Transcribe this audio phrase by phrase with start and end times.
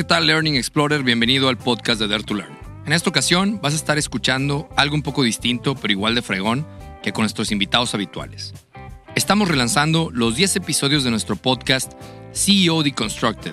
[0.00, 1.02] ¿qué tal Learning Explorer?
[1.02, 2.56] Bienvenido al podcast de Dare to Learn.
[2.86, 6.66] En esta ocasión vas a estar escuchando algo un poco distinto, pero igual de fregón
[7.02, 8.54] que con nuestros invitados habituales.
[9.14, 11.92] Estamos relanzando los 10 episodios de nuestro podcast
[12.32, 13.52] CEO Deconstructed,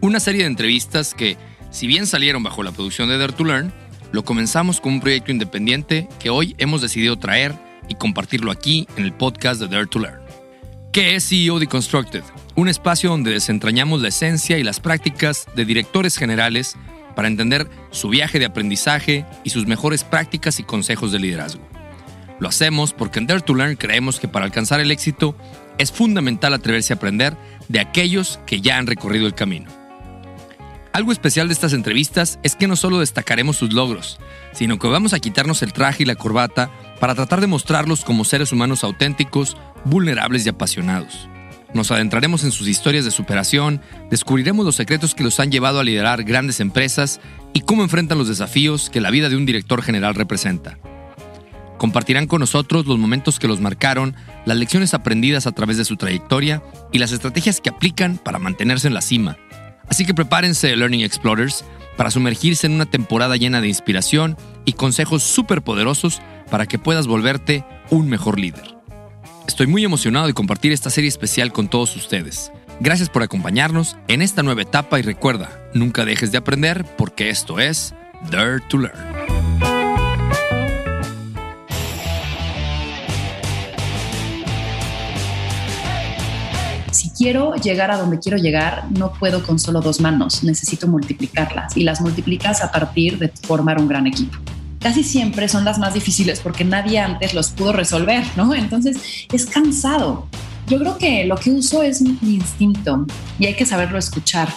[0.00, 1.36] una serie de entrevistas que,
[1.70, 3.72] si bien salieron bajo la producción de Dare to Learn,
[4.10, 7.54] lo comenzamos con un proyecto independiente que hoy hemos decidido traer
[7.88, 10.18] y compartirlo aquí en el podcast de Dare to Learn.
[10.92, 12.24] ¿Qué es CEO Deconstructed?
[12.58, 16.74] Un espacio donde desentrañamos la esencia y las prácticas de directores generales
[17.14, 21.62] para entender su viaje de aprendizaje y sus mejores prácticas y consejos de liderazgo.
[22.40, 25.36] Lo hacemos porque en Dare to Learn creemos que para alcanzar el éxito
[25.78, 27.36] es fundamental atreverse a aprender
[27.68, 29.70] de aquellos que ya han recorrido el camino.
[30.92, 34.18] Algo especial de estas entrevistas es que no solo destacaremos sus logros,
[34.50, 38.24] sino que vamos a quitarnos el traje y la corbata para tratar de mostrarlos como
[38.24, 41.28] seres humanos auténticos, vulnerables y apasionados.
[41.74, 45.84] Nos adentraremos en sus historias de superación, descubriremos los secretos que los han llevado a
[45.84, 47.20] liderar grandes empresas
[47.52, 50.78] y cómo enfrentan los desafíos que la vida de un director general representa.
[51.76, 54.16] Compartirán con nosotros los momentos que los marcaron,
[54.46, 58.88] las lecciones aprendidas a través de su trayectoria y las estrategias que aplican para mantenerse
[58.88, 59.36] en la cima
[59.88, 61.64] Así que prepárense, Learning Explorers,
[61.96, 66.20] para sumergirse en una temporada llena de inspiración y consejos súper poderosos
[66.50, 68.77] para que puedas volverte un mejor líder.
[69.48, 72.52] Estoy muy emocionado de compartir esta serie especial con todos ustedes.
[72.80, 77.58] Gracias por acompañarnos en esta nueva etapa y recuerda, nunca dejes de aprender porque esto
[77.58, 77.94] es
[78.30, 79.18] Dare to Learn.
[87.18, 91.82] quiero llegar a donde quiero llegar, no puedo con solo dos manos, necesito multiplicarlas y
[91.82, 94.38] las multiplicas a partir de formar un gran equipo.
[94.80, 98.54] Casi siempre son las más difíciles porque nadie antes los pudo resolver, ¿no?
[98.54, 100.26] Entonces es cansado.
[100.66, 103.06] Yo creo que lo que uso es mi instinto
[103.38, 104.48] y hay que saberlo escuchar.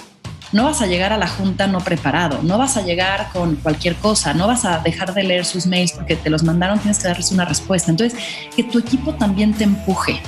[0.52, 3.96] No vas a llegar a la junta no preparado, no vas a llegar con cualquier
[3.96, 7.08] cosa, no vas a dejar de leer sus mails porque te los mandaron, tienes que
[7.08, 7.90] darles una respuesta.
[7.90, 8.20] Entonces,
[8.56, 10.22] que tu equipo también te empuje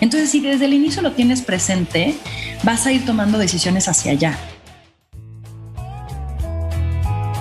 [0.00, 2.14] entonces, si desde el inicio lo tienes presente,
[2.62, 4.38] vas a ir tomando decisiones hacia allá.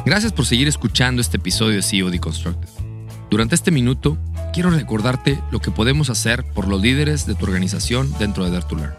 [0.05, 2.69] Gracias por seguir escuchando este episodio de CEO Deconstructed.
[3.31, 4.19] Durante este minuto,
[4.53, 8.65] quiero recordarte lo que podemos hacer por los líderes de tu organización dentro de Dare
[8.69, 8.93] to Learn.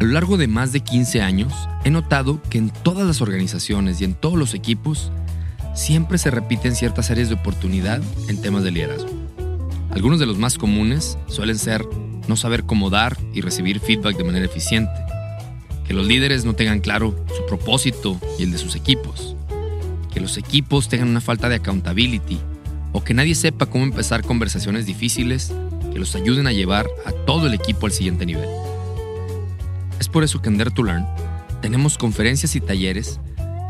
[0.00, 1.52] A lo largo de más de 15 años,
[1.84, 5.12] he notado que en todas las organizaciones y en todos los equipos
[5.74, 9.10] siempre se repiten ciertas áreas de oportunidad en temas de liderazgo.
[9.90, 11.86] Algunos de los más comunes suelen ser
[12.28, 15.04] no saber cómo dar y recibir feedback de manera eficiente,
[15.86, 19.33] que los líderes no tengan claro su propósito y el de sus equipos,
[20.14, 22.38] que los equipos tengan una falta de accountability
[22.92, 25.52] o que nadie sepa cómo empezar conversaciones difíciles
[25.92, 28.48] que los ayuden a llevar a todo el equipo al siguiente nivel.
[29.98, 31.04] Es por eso que en Dare to Learn
[31.60, 33.18] tenemos conferencias y talleres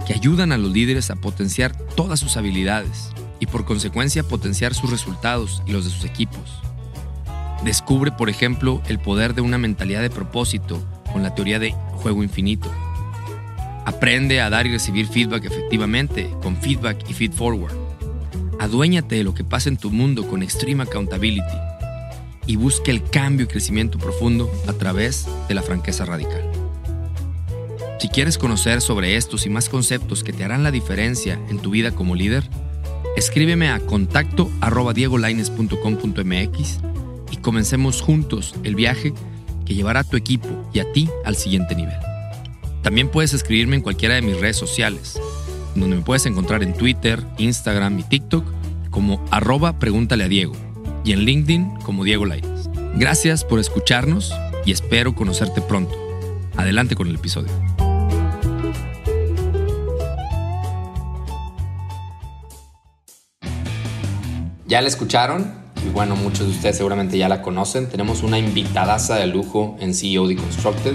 [0.06, 4.90] que ayudan a los líderes a potenciar todas sus habilidades y por consecuencia potenciar sus
[4.90, 6.60] resultados y los de sus equipos.
[7.64, 12.22] Descubre, por ejemplo, el poder de una mentalidad de propósito con la teoría de juego
[12.22, 12.70] infinito.
[13.84, 17.74] Aprende a dar y recibir feedback efectivamente con feedback y feed forward.
[18.58, 21.56] Aduéñate de lo que pasa en tu mundo con extreme accountability
[22.46, 26.42] y busque el cambio y crecimiento profundo a través de la franqueza radical.
[27.98, 31.70] Si quieres conocer sobre estos y más conceptos que te harán la diferencia en tu
[31.70, 32.44] vida como líder,
[33.16, 34.50] escríbeme a contacto
[37.30, 39.14] y comencemos juntos el viaje
[39.64, 42.13] que llevará a tu equipo y a ti al siguiente nivel.
[42.84, 45.18] También puedes escribirme en cualquiera de mis redes sociales,
[45.74, 48.44] donde me puedes encontrar en Twitter, Instagram y TikTok
[48.90, 50.52] como arroba pregúntale a Diego
[51.02, 52.68] y en LinkedIn como Diego Lainez.
[52.94, 54.34] Gracias por escucharnos
[54.66, 55.94] y espero conocerte pronto.
[56.58, 57.50] Adelante con el episodio.
[64.66, 65.64] ¿Ya la escucharon?
[65.84, 67.88] y bueno, muchos de ustedes seguramente ya la conocen.
[67.88, 70.94] Tenemos una invitadaza de lujo en CEO Deconstructed.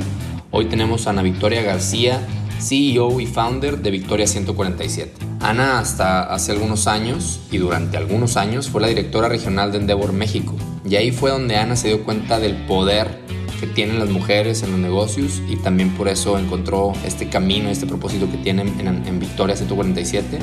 [0.52, 2.20] Hoy tenemos a Ana Victoria García,
[2.60, 5.14] CEO y founder de Victoria 147.
[5.42, 10.12] Ana hasta hace algunos años y durante algunos años fue la directora regional de Endeavor
[10.12, 10.56] México.
[10.84, 13.20] Y ahí fue donde Ana se dio cuenta del poder
[13.60, 17.86] que tienen las mujeres en los negocios y también por eso encontró este camino, este
[17.86, 20.40] propósito que tienen en, en Victoria 147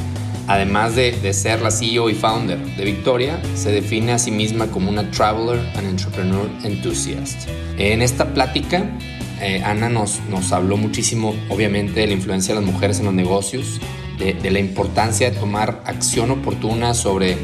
[0.49, 4.89] Además de, ser la CEO y founder de Victoria, se define a sí misma como
[4.89, 7.49] una Traveler and Entrepreneur Enthusiast.
[7.79, 8.89] En esta plática,
[9.41, 13.15] eh, Ana nos, nos habló muchísimo, obviamente, de la influencia de las mujeres en los
[13.15, 13.81] negocios,
[14.19, 17.37] de, la importancia de tomar acción oportuna sobre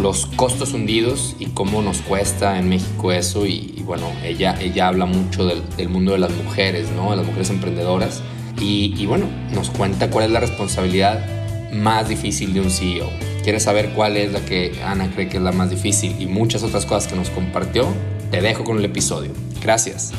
[0.00, 3.46] los costos hundidos y cómo nos cuesta en México eso.
[3.46, 7.10] Y, bueno, ella, ella habla mucho del, mundo de las mujeres, ¿no?
[7.10, 8.22] De las mujeres emprendedoras
[8.60, 11.26] y, bueno, nos cuenta cuál es la responsabilidad
[11.72, 13.10] más difícil de un CEO.
[13.42, 16.62] ¿Quieres saber cuál es la que Ana cree que es la más difícil y muchas
[16.62, 17.86] otras cosas que nos compartió?
[18.30, 19.32] Te dejo con el episodio.
[19.60, 20.12] Gracias.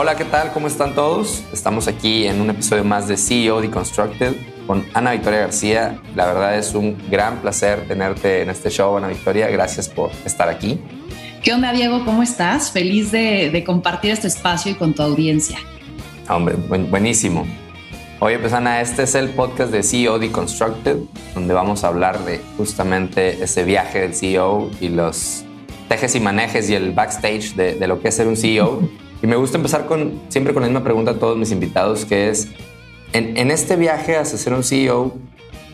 [0.00, 0.52] Hola, ¿qué tal?
[0.52, 1.42] ¿Cómo están todos?
[1.52, 4.32] Estamos aquí en un episodio más de CEO Deconstructed
[4.64, 6.00] con Ana Victoria García.
[6.14, 9.48] La verdad es un gran placer tenerte en este show, Ana Victoria.
[9.48, 10.80] Gracias por estar aquí.
[11.42, 12.04] ¿Qué onda, Diego?
[12.04, 12.70] ¿Cómo estás?
[12.70, 15.58] Feliz de, compartir este espacio y con tu audiencia.
[16.28, 17.44] Hombre, buenísimo.
[18.20, 20.98] Oye, pues Ana, este es el podcast de CEO Deconstructed,
[21.34, 25.44] donde vamos a hablar de justamente ese viaje del CEO y los
[25.88, 29.07] tejes y manejes y el backstage de, de lo que es ser un CEO.
[29.22, 32.28] Y me gusta empezar con, siempre con la misma pregunta a todos mis invitados, que
[32.28, 32.48] es,
[33.12, 35.16] en, este viaje hacia ser un CEO,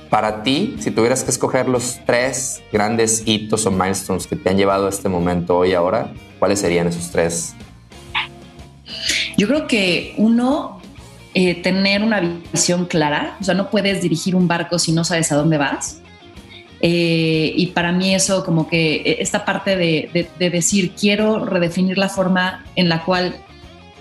[0.09, 4.57] para ti, si tuvieras que escoger los tres grandes hitos o milestones que te han
[4.57, 7.55] llevado a este momento hoy ahora, ¿cuáles serían esos tres?
[9.37, 10.81] Yo creo que uno,
[11.35, 12.21] eh, tener una
[12.53, 16.01] visión clara, o sea, no puedes dirigir un barco si no sabes a dónde vas.
[16.87, 22.11] Eh, y para mí eso como que eh, esta parte de, decir quiero redefinir la
[22.11, 23.37] forma en la cual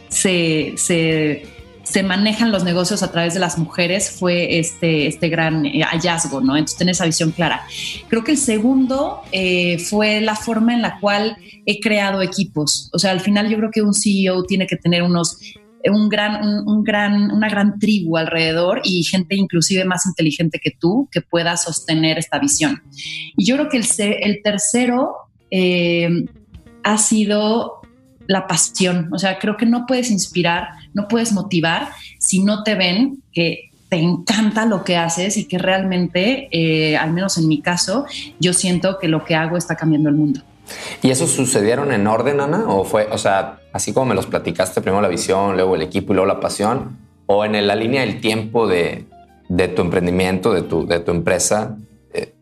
[0.09, 5.81] se, se, manejan los negocios a través de las mujeres fue este, este gran eh,
[5.81, 6.57] hallazgo, ¿no?
[6.57, 7.65] Entonces tener esa visión clara.
[8.09, 9.21] Creo que el segundo
[9.89, 12.89] fue la forma en la cual he creado equipos.
[12.91, 15.37] O sea, al final yo creo que un CEO tiene que tener unos
[15.91, 21.09] un gran, un, gran, una gran tribu alrededor y gente inclusive más inteligente que tú
[21.11, 22.81] que pueda sostener esta visión.
[23.35, 23.85] Y yo creo que el,
[24.21, 25.15] el tercero
[25.51, 26.25] eh,
[26.83, 27.81] ha sido
[28.27, 29.09] la pasión.
[29.13, 31.89] O sea, creo que no puedes inspirar, no puedes motivar
[32.19, 37.13] si no te ven que te encanta lo que haces y que realmente, eh, al
[37.13, 38.05] menos en mi caso,
[38.39, 40.41] yo siento que lo que hago está cambiando el mundo.
[41.03, 42.65] ¿Y eso sucedieron en orden, Ana?
[42.69, 46.13] ¿O fue, o sea, así como me los platicaste, primero la visión, luego el equipo
[46.13, 46.97] y luego la pasión?
[47.25, 49.05] ¿O en la línea del tiempo de,
[49.75, 51.75] tu emprendimiento, de tu, de tu empresa,
[52.13, 52.33] eh,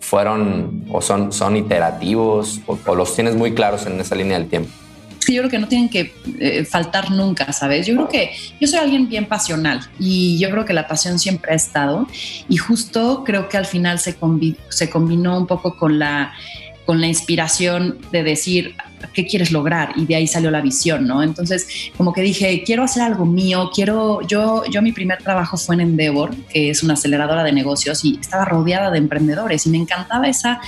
[0.00, 4.70] fueron o son, son iterativos o, los tienes muy claros en esa línea del tiempo?
[5.18, 7.84] Sí, yo creo que no tienen que eh, faltar nunca, ¿sabes?
[7.84, 8.30] Yo creo que
[8.60, 12.06] yo soy alguien bien pasional y yo creo que la pasión siempre ha estado
[12.48, 14.16] y justo creo que al final se,
[14.68, 16.32] se combinó un poco con la
[16.86, 18.76] con la inspiración de decir
[19.12, 21.22] qué quieres lograr y de ahí salió la visión, ¿no?
[21.22, 25.74] Entonces, como que dije, quiero hacer algo mío, quiero, yo, yo mi primer trabajo fue
[25.76, 29.78] en Endeavor, que es una aceleradora de negocios y estaba rodeada de emprendedores y me
[29.78, 30.60] encantaba esa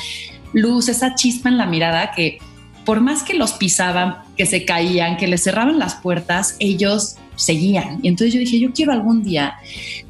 [0.53, 2.39] luz, esa chispa en la mirada que
[2.85, 8.01] por más que los pisaban, que se caían, que les cerraban las puertas, ellos seguían.
[8.03, 9.55] Y entonces yo dije, yo quiero algún día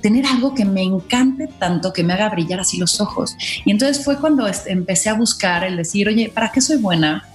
[0.01, 3.37] tener algo que me encante tanto, que me haga brillar así los ojos.
[3.65, 7.28] Y entonces fue cuando empecé a buscar el decir, oye, ¿para qué soy buena?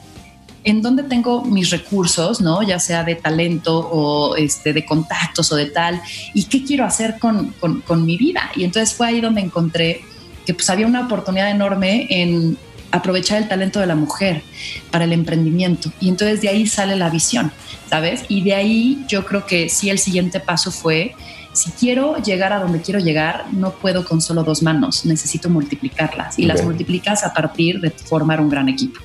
[0.64, 2.64] En dónde tengo mis recursos, ¿no?
[2.64, 6.02] Ya sea de talento o este, de contactos o de tal,
[6.34, 8.52] y qué quiero hacer con, con, mi vida.
[8.56, 10.02] Y entonces fue ahí donde encontré
[10.46, 12.58] que pues había una oportunidad enorme en
[12.92, 14.44] aprovechar el talento de la mujer
[14.92, 15.92] para el emprendimiento.
[16.00, 17.52] Y entonces de ahí sale la visión,
[17.90, 18.24] ¿sabes?
[18.30, 21.16] Y de ahí yo creo que sí el siguiente paso fue,
[21.54, 26.38] si quiero llegar a donde quiero llegar, no puedo con solo dos manos, necesito multiplicarlas.
[26.38, 29.00] Y las multiplicas a partir de formar un gran equipo.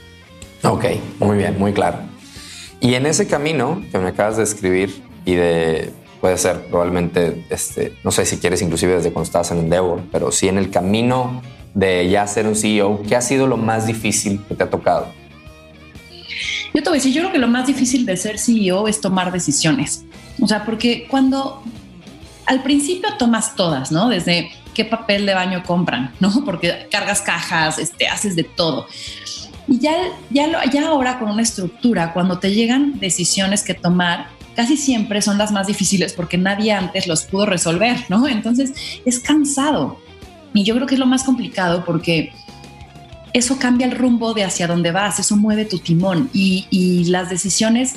[0.62, 0.84] Ok,
[1.20, 1.98] muy bien, muy claro.
[2.80, 7.94] Y en ese camino que me acabas de escribir y de puede ser probablemente, este,
[8.02, 11.42] no sé si quieres inclusive desde cuando estabas en Endeavor, pero sí en el camino
[11.74, 15.06] de ya ser un CEO, ¿qué ha sido lo más difícil que te ha tocado?
[16.74, 19.00] Yo te voy a decir, yo creo que lo más difícil de ser CEO es
[19.00, 20.04] tomar decisiones.
[20.40, 21.62] O sea, porque cuando
[22.46, 24.08] al principio tomas todas, ¿no?
[24.08, 26.32] Desde qué papel de baño compran, ¿no?
[26.44, 28.86] Porque cargas cajas, este, haces de todo.
[29.68, 29.92] Y ya,
[30.30, 35.38] ya, ya ahora con una estructura, cuando te llegan decisiones que tomar, casi siempre son
[35.38, 38.26] las más difíciles porque nadie antes los pudo resolver, ¿no?
[38.26, 38.72] Entonces
[39.04, 40.00] es cansado.
[40.54, 42.32] Y yo creo que es lo más complicado porque
[43.32, 47.94] eso cambia el rumbo de hacia dónde vas, eso mueve tu timón y, las decisiones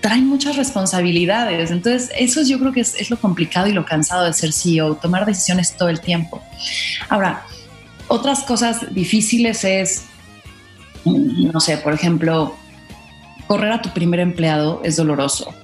[0.00, 1.70] traen muchas responsabilidades.
[1.70, 4.96] Entonces, eso yo creo que es, es, lo complicado y lo cansado de ser CEO,
[4.96, 6.42] tomar decisiones todo el tiempo.
[7.08, 7.44] Ahora,
[8.08, 10.04] otras cosas difíciles es,
[11.04, 12.54] no sé, por ejemplo,
[13.46, 15.54] correr a tu primer empleado es doloroso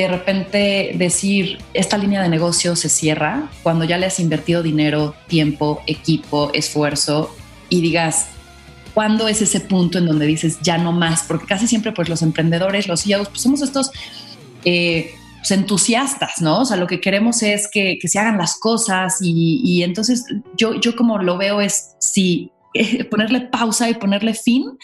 [0.00, 5.14] de repente decir, esta línea de negocio se cierra cuando ya le has invertido dinero,
[5.26, 7.34] tiempo, equipo, esfuerzo
[7.70, 8.26] y digas,
[8.92, 11.22] ¿cuándo es ese punto en donde dices ya no más?
[11.22, 13.90] Porque casi siempre pues los emprendedores, los CEOs, pues somos estos...
[14.64, 16.62] Eh, pues, entusiastas, ¿no?
[16.62, 20.24] O sea, lo que queremos es que, se hagan las cosas y, entonces
[20.56, 22.50] yo, yo como lo veo es si
[23.10, 24.78] ponerle pausa y ponerle fin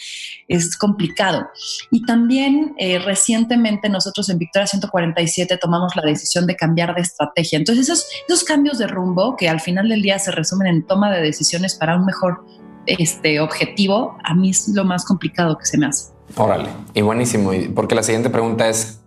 [0.47, 1.47] es complicado.
[1.91, 7.57] Y también eh, recientemente nosotros en Victoria 147 tomamos la decisión de cambiar de estrategia.
[7.57, 11.11] Entonces esos, esos cambios de rumbo que al final del día se resumen en toma
[11.11, 12.45] de decisiones para un mejor
[12.85, 16.11] este objetivo, a mí es lo más complicado que se me hace.
[16.35, 19.01] Órale, y buenísimo, porque la siguiente pregunta es,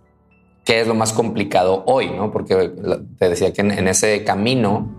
[0.63, 2.09] ¿qué es lo más complicado hoy?
[2.09, 2.31] ¿no?
[2.31, 2.71] Porque
[3.19, 4.96] te decía que en, ese camino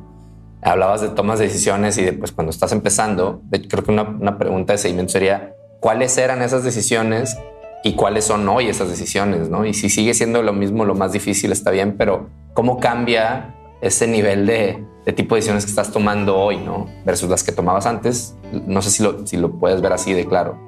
[0.62, 4.72] hablabas de tomas de decisiones y después cuando estás empezando, creo que una, una, pregunta
[4.72, 7.36] de seguimiento sería, ¿cuáles eran esas decisiones
[7.84, 9.48] y cuáles son hoy esas decisiones?
[9.48, 9.64] ¿no?
[9.64, 14.06] Y si sigue siendo lo mismo, lo más difícil está bien, pero ¿cómo cambia ese
[14.06, 16.86] nivel de, de tipo de decisiones que estás tomando hoy, ¿no?
[17.04, 18.36] Versus las que tomabas antes.
[18.66, 20.58] No sé si lo, si lo puedes ver así de claro.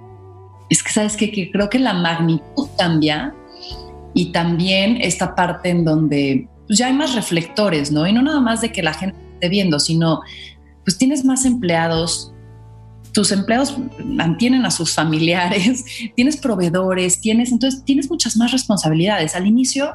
[0.68, 3.34] Es que sabes que, que creo que la magnitud cambia
[4.14, 8.06] y también esta parte en donde pues, ya hay más reflectores, ¿no?
[8.06, 9.18] Y no nada más de que la gente
[9.48, 10.20] viendo, sino
[10.84, 12.32] pues tienes más empleados,
[13.12, 15.84] tus empleados mantienen a sus familiares,
[16.16, 19.34] tienes proveedores, tienes, entonces tienes muchas más responsabilidades.
[19.34, 19.92] Al inicio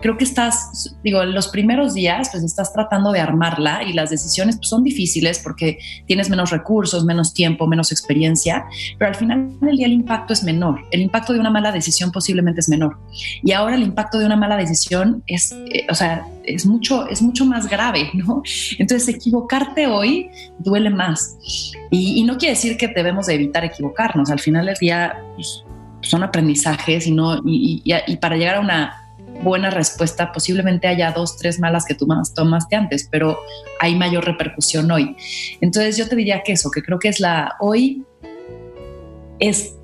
[0.00, 4.56] creo que estás, digo, los primeros días, pues estás tratando de armarla y las decisiones
[4.56, 8.66] pues, son difíciles porque tienes menos recursos, menos tiempo, menos experiencia,
[8.98, 10.80] pero al final del día el impacto es menor.
[10.90, 12.98] El impacto de una mala decisión posiblemente es menor.
[13.42, 17.22] Y ahora el impacto de una mala decisión es, eh, o sea, es mucho, es
[17.22, 18.42] mucho más grave, ¿no?
[18.78, 21.36] Entonces, equivocarte hoy duele más.
[21.90, 24.30] Y, no quiere decir que debemos de evitar equivocarnos.
[24.30, 25.64] Al final del día pues,
[26.00, 29.05] son aprendizajes y, no, y para llegar a una
[29.42, 33.38] buena respuesta, posiblemente haya dos, tres malas que tú más tomaste antes, pero
[33.80, 35.16] hay mayor repercusión hoy.
[35.60, 38.04] Entonces yo te diría que eso, que creo que es la hoy
[39.38, 39.75] es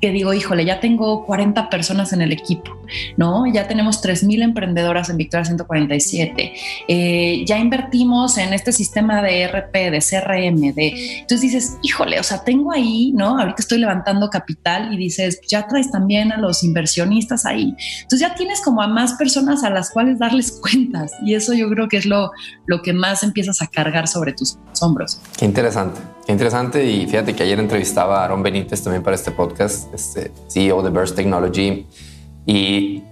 [0.00, 2.76] que digo, híjole, ya tengo 40 personas en el equipo,
[3.16, 3.46] ¿no?
[3.52, 6.52] Ya tenemos 3.000 emprendedoras en Victoria 147,
[6.86, 11.18] eh, ya invertimos en este sistema de RP, de CRM, de...
[11.20, 13.38] Entonces dices, híjole, o sea, tengo ahí, ¿no?
[13.38, 17.74] Ahorita estoy levantando capital y dices, ya traes también a los inversionistas ahí.
[18.02, 21.68] Entonces ya tienes como a más personas a las cuales darles cuentas y eso yo
[21.70, 22.30] creo que es lo,
[22.66, 25.20] lo que más empiezas a cargar sobre tus hombros.
[25.36, 26.00] Qué interesante.
[26.28, 30.30] Qué interesante y fíjate que ayer entrevistaba a Aaron Benítez también para este podcast, este
[30.48, 31.86] CEO de Burst Technology
[32.46, 33.02] y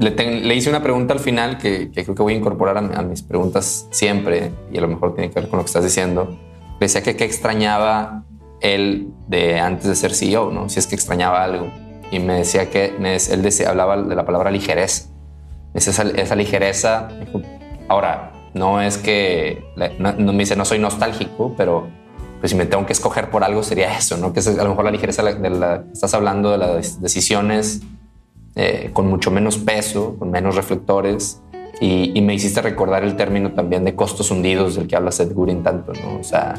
[0.00, 3.86] le, hice una pregunta al final que, creo que voy a incorporar a, mis preguntas
[3.90, 6.38] siempre y a lo mejor tiene que ver con lo que estás diciendo.
[6.80, 8.24] Le decía que qué extrañaba
[8.62, 10.68] él de antes de ser CEO, ¿no?
[10.70, 11.70] Si es que extrañaba algo.
[12.10, 15.10] Y me decía que él decía, hablaba de la palabra ligereza.
[15.74, 17.08] Esa, esa ligereza,
[17.88, 19.62] ahora, no es que,
[19.98, 21.88] no, me dice, no soy nostálgico, pero
[22.40, 24.32] pues si me tengo que escoger por algo sería eso, ¿no?
[24.32, 27.82] Que es a lo mejor la ligereza de la, estás hablando de las decisiones
[28.56, 31.40] eh, con mucho menos peso, con menos reflectores.
[31.80, 35.62] Y, me hiciste recordar el término también de costos hundidos del que habla Seth Godin
[35.62, 36.18] tanto, ¿no?
[36.18, 36.54] O sea,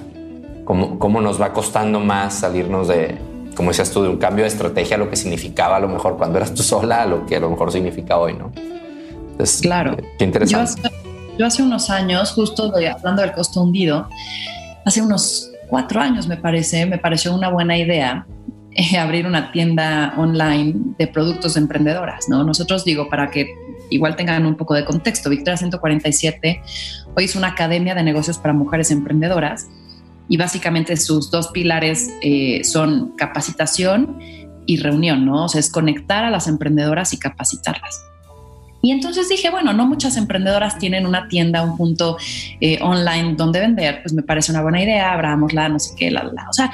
[0.63, 3.19] cómo, cómo nos va costando más salirnos de,
[3.55, 6.37] como decías tú, de un cambio de estrategia, lo que significaba a lo mejor cuando
[6.37, 8.51] eras tú sola, a lo que a lo mejor significa hoy, ¿no?
[9.31, 9.93] Entonces, claro.
[9.93, 10.81] Eh, qué interesante.
[11.37, 14.07] Yo hace, unos años, justo hablando del costo hundido,
[14.85, 18.27] hace unos cuatro años, me parece, me pareció una buena idea
[18.73, 22.43] eh, abrir una tienda online de productos de emprendedoras, ¿no?
[22.43, 23.47] Nosotros digo, para que
[23.89, 26.61] igual tengan un poco de contexto, Victoria 147
[27.15, 29.69] hoy es una academia de negocios para mujeres emprendedoras
[30.27, 34.19] y básicamente sus dos pilares eh, son capacitación
[34.65, 35.45] y reunión, ¿no?
[35.45, 38.10] O sea, es conectar a las emprendedoras y capacitarlas.
[38.81, 42.17] Y entonces dije, bueno, no muchas emprendedoras tienen una tienda, un punto
[42.59, 46.23] eh, online donde vender, pues me parece una buena idea, abrámosla, no sé qué, la,
[46.23, 46.47] la.
[46.49, 46.71] O sea,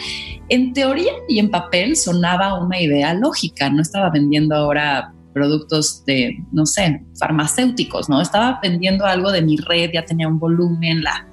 [0.47, 6.35] en teoría y en papel sonaba una idea lógica, no estaba vendiendo ahora productos de,
[6.51, 8.21] no sé, farmacéuticos, ¿no?
[8.21, 11.27] Estaba vendiendo algo de mi red, ya tenía un volumen, la...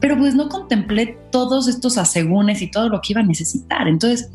[0.00, 3.88] Pero pues no contemplé todos estos asegúnes y todo lo que iba a necesitar.
[3.88, 4.30] Entonces,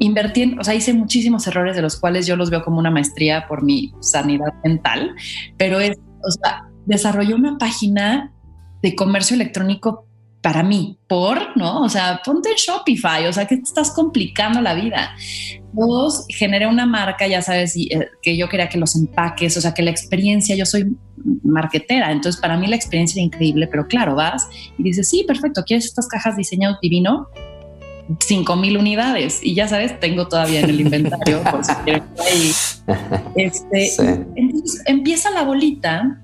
[0.00, 3.46] invertí, o sea, hice muchísimos errores de los cuales yo los veo como una maestría
[3.46, 5.14] por mi sanidad mental,
[5.56, 8.32] pero es, o sea, desarrollé una página
[8.82, 10.06] de comercio electrónico
[10.40, 11.82] para mí, por, ¿no?
[11.82, 15.14] O sea, ponte en Shopify, o sea, que te estás complicando la vida.
[15.74, 19.74] Dos, generé una marca, ya sabes, eh, que yo quería que los empaques, o sea,
[19.74, 20.96] que la experiencia, yo soy
[21.44, 25.62] marketera, entonces para mí la experiencia era increíble, pero claro, vas y dices, sí, perfecto,
[25.64, 27.28] ¿quieres estas cajas diseñado divino?
[28.18, 32.52] 5 mil unidades y ya sabes, tengo todavía en el inventario por si quieren ahí.
[33.36, 33.92] Este,
[34.34, 36.20] Entonces empieza la bolita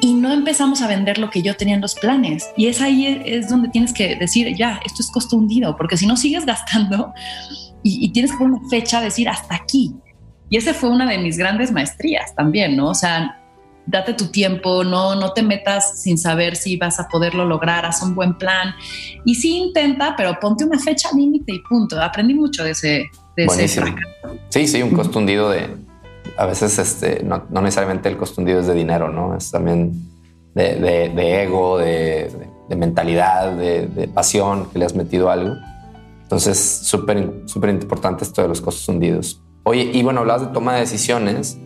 [0.00, 2.50] y no empezamos a vender lo que yo tenía en los planes.
[2.56, 6.06] Y es ahí es donde tienes que decir, ya, esto es costo hundido, porque si
[6.06, 7.14] no sigues gastando
[7.82, 9.94] y, y tienes que poner una fecha, decir hasta aquí.
[10.50, 12.90] Y esa fue una de mis grandes maestrías también, ¿no?
[12.90, 13.40] O sea,
[13.86, 18.02] date tu tiempo, no, no te metas sin saber si vas a poderlo lograr, haz
[18.02, 18.74] un buen plan.
[19.24, 22.00] Y sí intenta, pero ponte una fecha límite y punto.
[22.00, 23.04] Aprendí mucho de ese,
[23.36, 23.98] de
[24.48, 25.68] Sí, sí, un costo hundido de,
[26.36, 29.36] a veces este, no, necesariamente el costo hundido es de dinero, ¿no?
[29.36, 29.92] Es también
[30.54, 32.30] de, ego, de,
[32.76, 35.54] mentalidad, de, pasión que le has metido algo.
[36.22, 39.40] Entonces, súper súper importante esto de los costos hundidos.
[39.64, 41.58] Oye, y bueno, hablabas de toma de decisiones.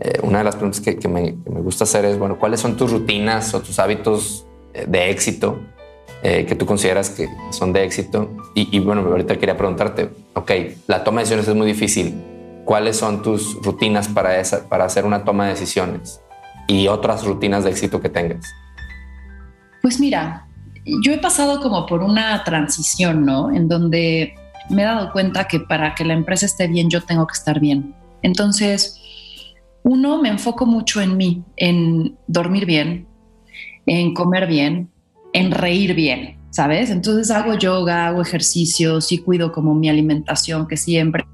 [0.00, 3.52] Eh, una de las preguntas que, me, gusta hacer es, bueno, ¿cuáles son tus rutinas
[3.52, 5.60] o tus hábitos eh, de éxito
[6.22, 8.30] eh, que tú consideras que son de éxito?
[8.54, 10.50] Y, y, bueno, ahorita quería preguntarte, ok,
[10.86, 12.14] la toma de decisiones es muy difícil.
[12.64, 16.20] ¿Cuáles son tus rutinas para, esa, para hacer una toma de decisiones
[16.66, 18.46] y otras rutinas de éxito que tengas?
[19.82, 20.46] Pues mira,
[21.02, 23.50] yo he pasado como por una transición, ¿no?
[23.50, 24.34] En donde
[24.70, 27.60] me he dado cuenta que para que la empresa esté bien, yo tengo que estar
[27.60, 27.94] bien.
[28.22, 28.99] Entonces,
[29.82, 33.06] uno, me enfoco mucho en mí, en dormir bien,
[33.86, 34.90] en comer bien,
[35.32, 36.90] en reír bien, ¿sabes?
[36.90, 41.24] Entonces hago yoga, hago ejercicio, sí cuido como mi alimentación, que siempre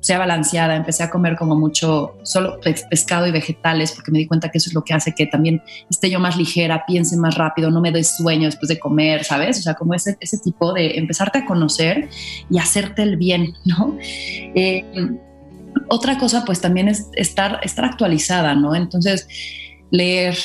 [0.00, 0.76] sea balanceada.
[0.76, 4.70] Empecé a comer como mucho, solo pescado y vegetales, porque me di cuenta que eso
[4.70, 7.90] es lo que hace que también esté yo más ligera, piense más rápido, no me
[7.90, 9.58] dé sueño después de comer, ¿sabes?
[9.58, 12.08] O sea, como ese, ese tipo de empezarte a conocer
[12.50, 13.96] y hacerte el bien, ¿no?
[14.00, 14.84] Eh,
[15.88, 18.74] otra cosa, pues también es estar, estar actualizada, ¿no?
[18.74, 19.28] Entonces,
[19.90, 20.36] leer,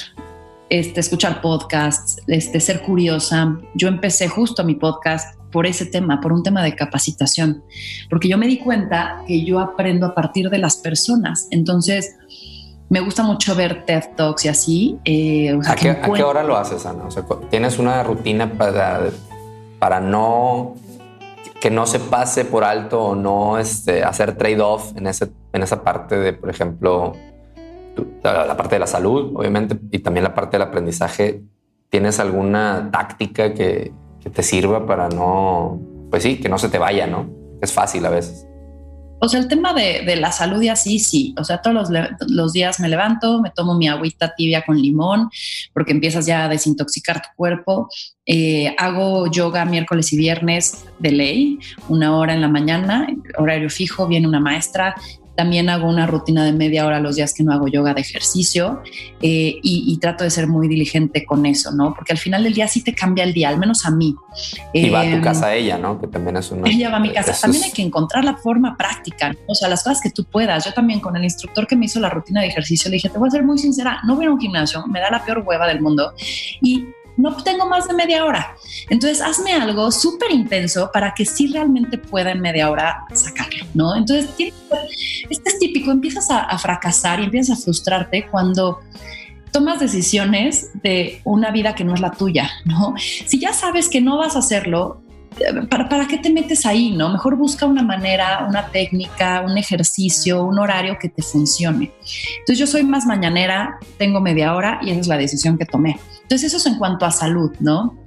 [0.70, 3.58] este, escuchar podcasts, este, ser curiosa.
[3.74, 7.64] Yo empecé justo mi podcast por ese tema, por un tema de capacitación,
[8.10, 11.48] porque yo me di cuenta que yo aprendo a partir de las personas.
[11.52, 12.16] Entonces,
[12.90, 14.98] me gusta mucho ver TED Talks y así.
[15.06, 17.06] Eh, ¿A, qué, ¿A, qué, hora lo haces, Ana?
[17.06, 19.10] O sea, ¿Tienes una rutina para,
[19.80, 20.76] para no
[21.62, 26.18] que no se pase por alto o no este, hacer trade-off en, en esa parte
[26.18, 27.14] de, por ejemplo,
[28.24, 31.42] la parte de la salud, obviamente, y también la parte del aprendizaje.
[31.90, 36.78] ¿Tienes alguna táctica que, que te sirva para no, pues sí, que no se te
[36.78, 37.30] vaya, ¿no?
[37.62, 38.46] Es fácil a veces.
[39.20, 41.34] O sea, el tema de, de, la salud y así, sí.
[41.40, 45.30] O sea, todos los, los, días me levanto, me tomo mi agüita tibia con limón,
[45.74, 47.90] porque empiezas ya a desintoxicar tu cuerpo.
[48.26, 54.08] Eh, hago yoga miércoles y viernes de ley, una hora en la mañana, horario fijo,
[54.08, 54.96] viene una maestra,
[55.38, 58.82] también hago una rutina de media hora los días que no hago yoga de ejercicio
[59.22, 61.94] eh, y, trato de ser muy diligente con eso, ¿no?
[61.94, 64.16] Porque al final del día sí te cambia el día, al menos a mí.
[64.74, 66.02] Y va a tu em, casa ella, ¿no?
[66.02, 66.68] Que también es una...
[66.68, 67.38] Ella va a mi casa.
[67.40, 70.66] También hay que encontrar la forma práctica, o sea, las cosas que tú puedas.
[70.66, 73.20] Yo también con el instructor que me hizo la rutina de ejercicio le dije, te
[73.20, 75.68] voy a ser muy sincera, no voy a un gimnasio, me da la peor hueva
[75.68, 76.14] del mundo
[76.62, 76.84] y
[77.18, 78.56] no tengo más de media hora.
[78.90, 83.96] Entonces, hazme algo súper intenso para que sí realmente pueda en media hora sacarlo, ¿no?
[83.96, 84.30] Entonces,
[85.30, 88.80] este es típico, empiezas a, fracasar y empiezas a frustrarte cuando
[89.52, 92.94] tomas decisiones de una vida que no es la tuya, ¿no?
[92.98, 95.02] Si ya sabes que no vas a hacerlo,
[95.70, 96.92] ¿Para, ¿para, qué te metes ahí?
[96.92, 97.10] ¿no?
[97.10, 101.92] Mejor busca una manera, una técnica, un ejercicio, un horario que te funcione.
[102.40, 106.00] Entonces yo soy más mañanera, tengo media hora y esa es la decisión que tomé.
[106.24, 107.98] Entonces eso es en cuanto a salud, ¿no?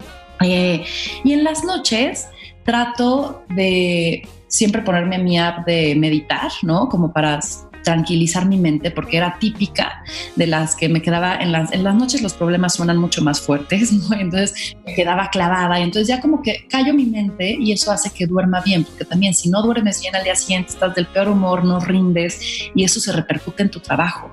[0.41, 0.85] Eh,
[1.25, 2.29] y en las noches
[2.65, 6.89] trato de siempre ponerme a mi app de meditar, ¿no?
[6.89, 7.41] Como para
[7.83, 10.03] tranquilizar mi mente porque era típica
[10.37, 13.41] de las que me quedaba en las, en las noches los problemas suenan mucho más
[13.41, 14.17] fuertes, ¿no?
[14.17, 18.11] entonces me quedaba clavada y entonces ya como que callo mi mente y eso hace
[18.11, 21.29] que duerma bien, porque también si no duermes bien al día siguiente estás del peor
[21.29, 22.41] humor, no rindes
[22.75, 24.31] y eso se repercute en tu trabajo.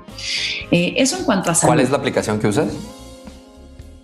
[0.72, 1.70] Eh, eso en cuanto a salud.
[1.74, 2.72] ¿Cuál es la aplicación que usas?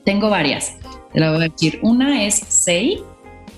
[0.06, 0.74] Tengo varias.
[1.14, 1.80] Te la voy a decir.
[1.82, 3.02] Una es SEI,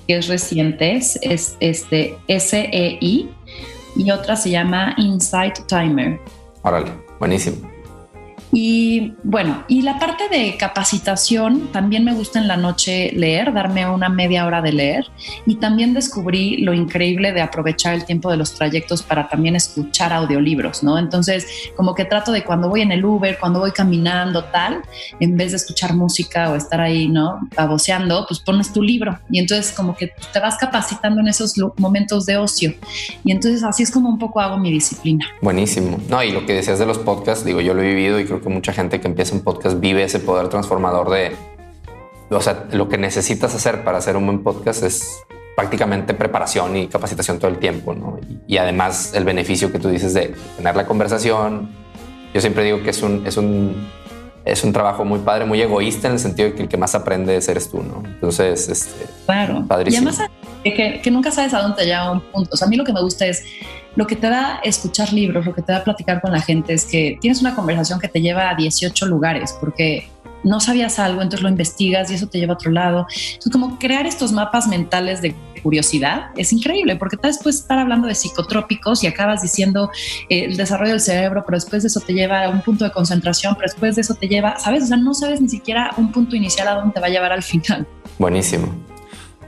[0.07, 3.29] que es reciente, es este S-E-I,
[3.95, 6.19] y otra se llama Insight Timer.
[6.63, 7.74] Órale, buenísimo.
[8.51, 13.87] Y bueno, y la parte de capacitación, también me gusta en la noche leer, darme
[13.87, 15.05] una media hora de leer.
[15.45, 20.13] Y también descubrí lo increíble de aprovechar el tiempo de los trayectos para también escuchar
[20.13, 20.97] audiolibros, ¿no?
[20.97, 24.81] Entonces, como que trato de cuando voy en el Uber, cuando voy caminando, tal,
[25.19, 27.39] en vez de escuchar música o estar ahí, ¿no?
[27.55, 29.19] Baboseando, pues pones tu libro.
[29.29, 32.73] Y entonces, como que te vas capacitando en esos momentos de ocio.
[33.23, 35.25] Y entonces, así es como un poco hago mi disciplina.
[35.41, 35.99] Buenísimo.
[36.09, 38.41] No, y lo que decías de los podcasts, digo, yo lo he vivido y creo
[38.41, 41.35] que mucha gente que empieza un podcast vive ese poder transformador de,
[42.29, 45.23] o sea, lo que necesitas hacer para hacer un buen podcast es
[45.55, 48.19] prácticamente preparación y capacitación todo el tiempo, ¿no?
[48.47, 51.69] Y, además el beneficio que tú dices de tener la conversación.
[52.33, 53.87] Yo siempre digo que es un, es un,
[54.43, 56.93] es un trabajo muy padre, muy egoísta en el sentido de que el que más
[56.93, 58.03] aprende eres tú, ¿no?
[58.05, 59.65] Entonces, este, claro.
[59.67, 60.09] Padrísimo.
[60.09, 60.29] Y además
[60.63, 62.49] que, que nunca sabes a dónde te lleva un punto.
[62.51, 63.43] O sea, a mí lo que me gusta es
[63.95, 66.85] lo que te da escuchar libros, lo que te da platicar con la gente es
[66.85, 70.09] que tienes una conversación que te lleva a 18 lugares, porque
[70.43, 73.07] no sabías algo, entonces lo investigas y eso te lleva a otro lado.
[73.09, 78.07] Entonces, como crear estos mapas mentales de curiosidad es increíble, porque tal puedes estar hablando
[78.07, 79.89] de psicotrópicos y acabas diciendo
[80.29, 82.91] eh, el desarrollo del cerebro, pero después de eso te lleva a un punto de
[82.91, 84.83] concentración, pero después de eso te lleva, ¿sabes?
[84.83, 87.31] O sea, no sabes ni siquiera un punto inicial a dónde te va a llevar
[87.31, 87.87] al final.
[88.19, 88.94] Buenísimo.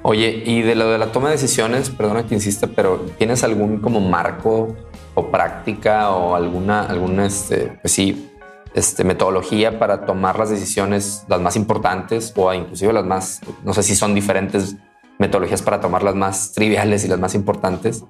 [0.09, 3.81] Oye, y de lo de la toma de decisiones, perdona que insista, pero ¿tienes algún
[3.81, 4.73] como marco
[5.15, 8.29] o práctica o alguna, alguna, este, pues sí,
[8.73, 13.83] este, metodología para tomar las decisiones, las más importantes o inclusive las más, no sé
[13.83, 14.77] si son diferentes
[15.19, 18.05] metodologías para tomar las más triviales y las más importantes?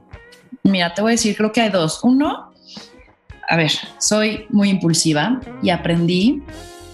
[0.62, 2.02] Mira, te voy a decir, creo que hay dos.
[2.04, 2.54] Uno,
[3.50, 6.44] a ver, soy muy impulsiva y aprendí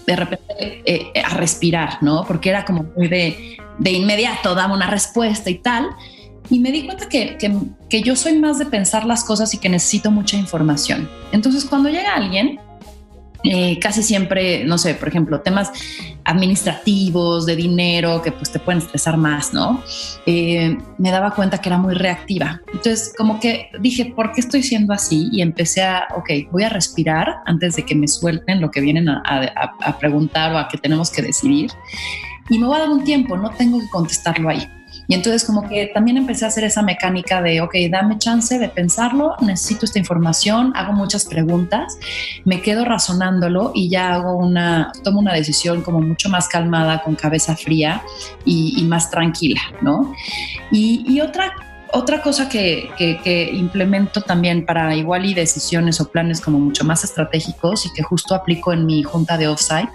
[0.06, 2.24] de repente eh, a respirar, ¿no?
[2.26, 5.90] Porque era como muy de, de inmediato, daba una respuesta y tal.
[6.50, 7.38] Y me di cuenta que,
[7.88, 11.08] que, yo soy más de pensar las cosas y que necesito mucha información.
[11.32, 12.60] Entonces, cuando llega alguien
[13.46, 15.70] eh, casi siempre, no sé, por ejemplo, temas
[16.24, 19.82] administrativos, de dinero, que pues te pueden estresar más, ¿no?
[20.24, 22.62] Eh, me daba cuenta que era muy reactiva.
[22.68, 25.28] Entonces, como que dije, ¿por qué estoy siendo así?
[25.30, 29.10] Y empecé a, ok, voy a respirar antes de que me suelten lo que vienen
[29.10, 31.70] a, a preguntar o a que tenemos que decidir.
[32.48, 34.68] Y me voy a dar un tiempo, no tengo que contestarlo ahí.
[35.06, 38.68] Y entonces como que también empecé a hacer esa mecánica de, ok, dame chance de
[38.68, 41.98] pensarlo, necesito esta información, hago muchas preguntas,
[42.44, 47.16] me quedo razonándolo y ya hago una, tomo una decisión como mucho más calmada, con
[47.16, 48.02] cabeza fría
[48.44, 50.12] y, más tranquila, ¿no?
[50.70, 51.54] Y, otra
[51.92, 56.84] otra cosa que, que, que, implemento también para igual y decisiones o planes como mucho
[56.84, 59.88] más estratégicos y que justo aplico en mi junta de offsite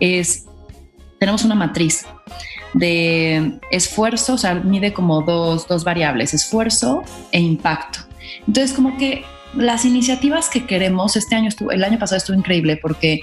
[0.00, 0.46] es,
[1.18, 2.04] tenemos una matriz
[2.74, 7.02] de esfuerzo, o sea, mide como dos, dos variables, esfuerzo
[7.32, 8.00] e impacto.
[8.46, 9.24] Entonces, como que
[9.54, 13.22] las iniciativas que queremos, este año estuvo, el año pasado estuvo increíble porque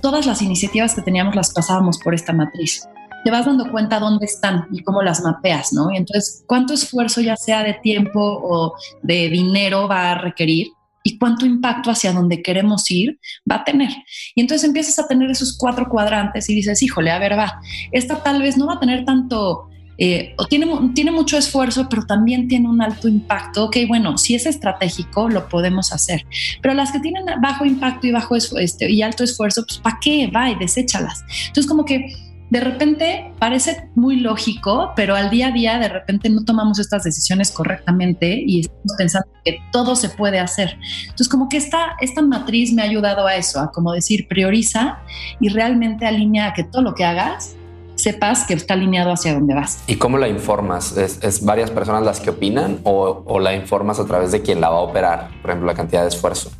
[0.00, 2.88] todas las iniciativas que teníamos las pasábamos por esta matriz.
[3.24, 5.90] Te vas dando cuenta dónde están y cómo las mapeas, ¿no?
[5.92, 10.68] Y entonces, cuánto esfuerzo, ya sea de tiempo o de dinero, va a requerir
[11.02, 13.18] y cuánto impacto hacia donde queremos ir
[13.50, 13.90] va a tener.
[14.34, 17.60] Y entonces empiezas a tener esos cuatro cuadrantes y dices, híjole, a ver, va,
[17.92, 22.04] esta tal vez no va a tener tanto, eh, o tiene, tiene mucho esfuerzo, pero
[22.04, 23.64] también tiene un alto impacto.
[23.64, 26.24] Ok, bueno, si es estratégico, lo podemos hacer.
[26.62, 30.28] Pero las que tienen bajo impacto y, bajo este, y alto esfuerzo, pues ¿para qué?
[30.28, 31.24] Va y deséchalas.
[31.48, 36.30] Entonces, como que de repente parece muy lógico, pero al día a día de repente
[36.30, 40.78] no tomamos estas decisiones correctamente y estamos pensando que todo se puede hacer.
[41.02, 45.00] Entonces, como que esta, esta matriz me ha ayudado a eso, a como decir, prioriza
[45.40, 47.54] y realmente alinea a que todo lo que hagas
[47.96, 49.82] sepas que está alineado hacia dónde vas.
[49.86, 50.96] ¿Y cómo la informas?
[50.96, 54.70] ¿Es, varias personas las que opinan o, o la informas a través de quien la
[54.70, 55.28] va a operar?
[55.42, 56.50] Por ejemplo, la cantidad de esfuerzo.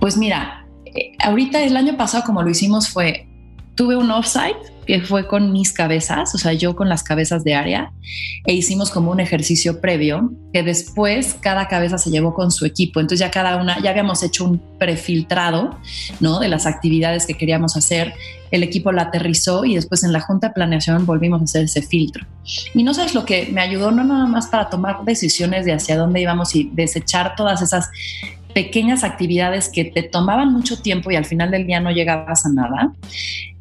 [0.00, 3.28] Pues mira, eh, ahorita el año pasado como lo hicimos fue
[3.74, 7.54] tuve un offsite que fue con mis cabezas, o sea, yo con las cabezas de
[7.54, 7.92] área,
[8.44, 12.98] e hicimos como un ejercicio previo que después cada cabeza se llevó con su equipo.
[12.98, 15.78] Entonces ya cada una, ya habíamos hecho un prefiltrado,
[16.20, 16.40] ¿no?
[16.40, 18.14] De las actividades que queríamos hacer.
[18.50, 21.82] El equipo la aterrizó y después en la junta de planeación volvimos a hacer ese
[21.82, 22.26] filtro.
[22.74, 25.96] Y no sabes lo que me ayudó, no nada más para tomar decisiones de hacia
[25.96, 27.88] dónde íbamos y desechar todas esas
[28.52, 32.50] pequeñas actividades que te tomaban mucho tiempo y al final del día no llegabas a
[32.50, 32.92] nada,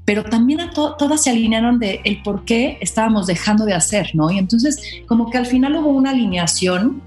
[0.05, 4.31] pero también a todas se alinearon de el por qué estábamos dejando de hacer, ¿no?
[4.31, 7.01] Y entonces como que al final hubo una alineación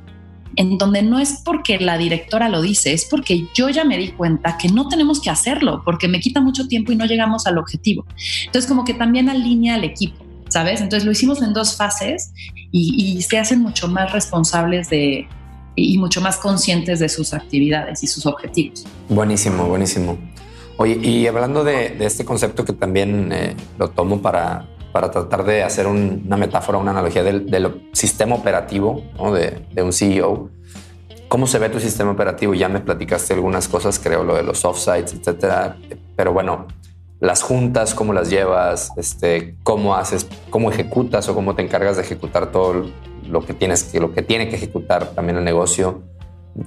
[0.56, 4.12] en donde no es porque la directora lo dice, es porque yo ya me di
[4.12, 7.58] cuenta que no tenemos que hacerlo, porque me quita mucho tiempo y no llegamos al
[7.58, 8.06] objetivo.
[8.46, 10.80] Entonces como que también alinea al equipo, ¿sabes?
[10.80, 12.32] Entonces lo hicimos en dos fases
[12.70, 15.26] y, y se hacen mucho más responsables de,
[15.76, 18.84] y mucho más conscientes de sus actividades y sus objetivos.
[19.08, 20.18] Buenísimo, buenísimo.
[20.76, 25.62] Oye, y hablando de, este concepto que también eh, lo tomo para, para tratar de
[25.62, 30.50] hacer una metáfora, una analogía del, sistema operativo de, un CEO,
[31.28, 32.54] ¿cómo se ve tu sistema operativo?
[32.54, 35.76] Ya me platicaste algunas cosas, creo, lo de los offsites, etcétera.
[36.16, 36.66] Pero bueno,
[37.20, 42.02] las juntas, cómo las llevas, este, cómo haces, cómo ejecutas o cómo te encargas de
[42.02, 42.86] ejecutar todo
[43.28, 46.02] lo que tienes que, lo que tiene que ejecutar también el negocio,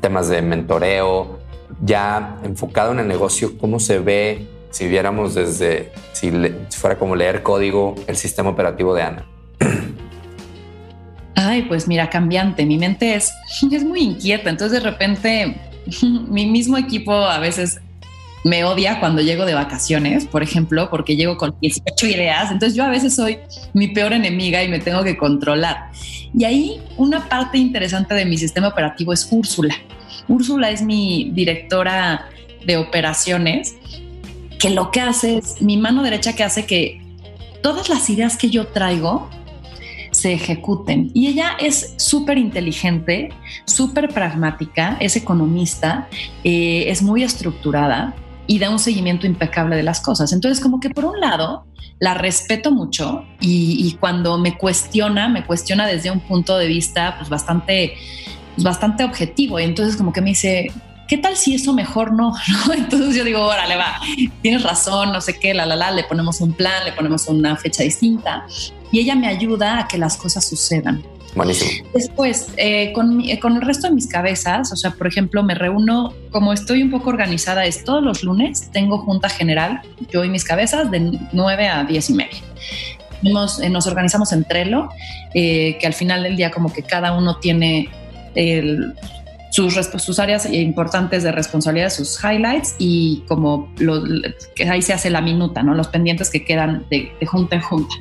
[0.01, 1.39] temas de mentoreo,
[1.82, 6.32] ya enfocado en el negocio, cómo se ve si viéramos desde, si,
[6.69, 9.25] fuera como leer código, el sistema operativo de Ana.
[11.36, 12.65] Ay, pues mira, cambiante.
[12.65, 13.34] Mi mente es,
[13.71, 14.49] es muy inquieta.
[14.49, 15.56] Entonces de repente
[16.27, 17.82] mi mismo equipo a veces
[18.47, 22.51] me odia cuando llego de vacaciones, por ejemplo, porque llego con 18 ideas.
[22.51, 23.39] Entonces yo a veces soy
[23.73, 25.91] mi peor enemiga y me tengo que controlar.
[26.38, 29.75] Y ahí una parte interesante de mi sistema operativo es Úrsula.
[30.27, 32.29] Úrsula es mi directora
[32.65, 33.75] de operaciones,
[34.60, 37.01] que lo que hace es mi mano derecha que hace que
[37.62, 39.29] todas las ideas que yo traigo
[40.12, 41.12] se ejecuten.
[41.13, 43.29] Y ella es súper inteligente,
[43.65, 46.07] súper pragmática, es economista,
[46.43, 48.15] eh, es muy estructurada
[48.47, 50.31] y da un seguimiento impecable de las cosas.
[50.33, 51.65] Entonces, como que por un lado,
[51.99, 57.29] la respeto mucho y, cuando me cuestiona, me cuestiona desde un punto de vista pues,
[57.29, 57.95] bastante,
[58.55, 59.60] pues, bastante objetivo.
[59.60, 60.71] Y entonces como que me dice,
[61.07, 62.33] ¿qué tal si eso mejor no?
[62.75, 63.99] Entonces yo digo, órale, va,
[64.41, 67.55] tienes razón, no sé qué, la, la, la, le ponemos un plan, le ponemos una
[67.55, 68.45] fecha distinta
[68.91, 71.03] y ella me ayuda a que las cosas sucedan.
[71.38, 71.88] Buenísimo.
[71.93, 76.12] Después, eh, con, con, el resto de mis cabezas, o sea, por ejemplo, me reúno,
[76.32, 80.43] como estoy un poco organizada, es todos los lunes, tengo junta general, yo y mis
[80.43, 82.39] cabezas, de 9 a 10 y media.
[83.21, 84.89] Nos, eh, nos organizamos en Trello,
[85.36, 87.88] eh, que al final del día como que cada uno tiene
[88.34, 88.95] el,
[89.52, 94.04] sus, sus, áreas importantes de responsabilidad, sus highlights y como lo,
[94.56, 95.76] que ahí se hace la minuta, ¿no?
[95.76, 97.95] Los pendientes que quedan de, de junta en junta.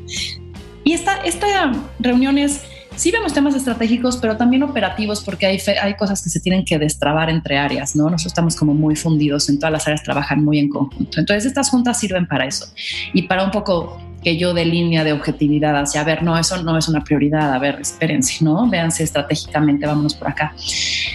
[0.85, 2.62] Y esta, esta reunión es
[2.96, 6.78] sí vemos temas estratégicos, pero también operativos, porque hay, hay cosas que se tienen que
[6.78, 8.04] destrabar entre áreas, ¿no?
[8.04, 11.20] Nosotros estamos como muy fundidos, en todas las áreas trabajan muy en conjunto.
[11.20, 12.66] Entonces, estas juntas sirven para eso
[13.12, 16.61] y para un poco que yo de línea de objetividad hacia, a ver, no, eso
[16.62, 18.68] no es una prioridad, a ver, espérense, ¿no?
[18.68, 20.52] Véanse estratégicamente, vámonos por acá.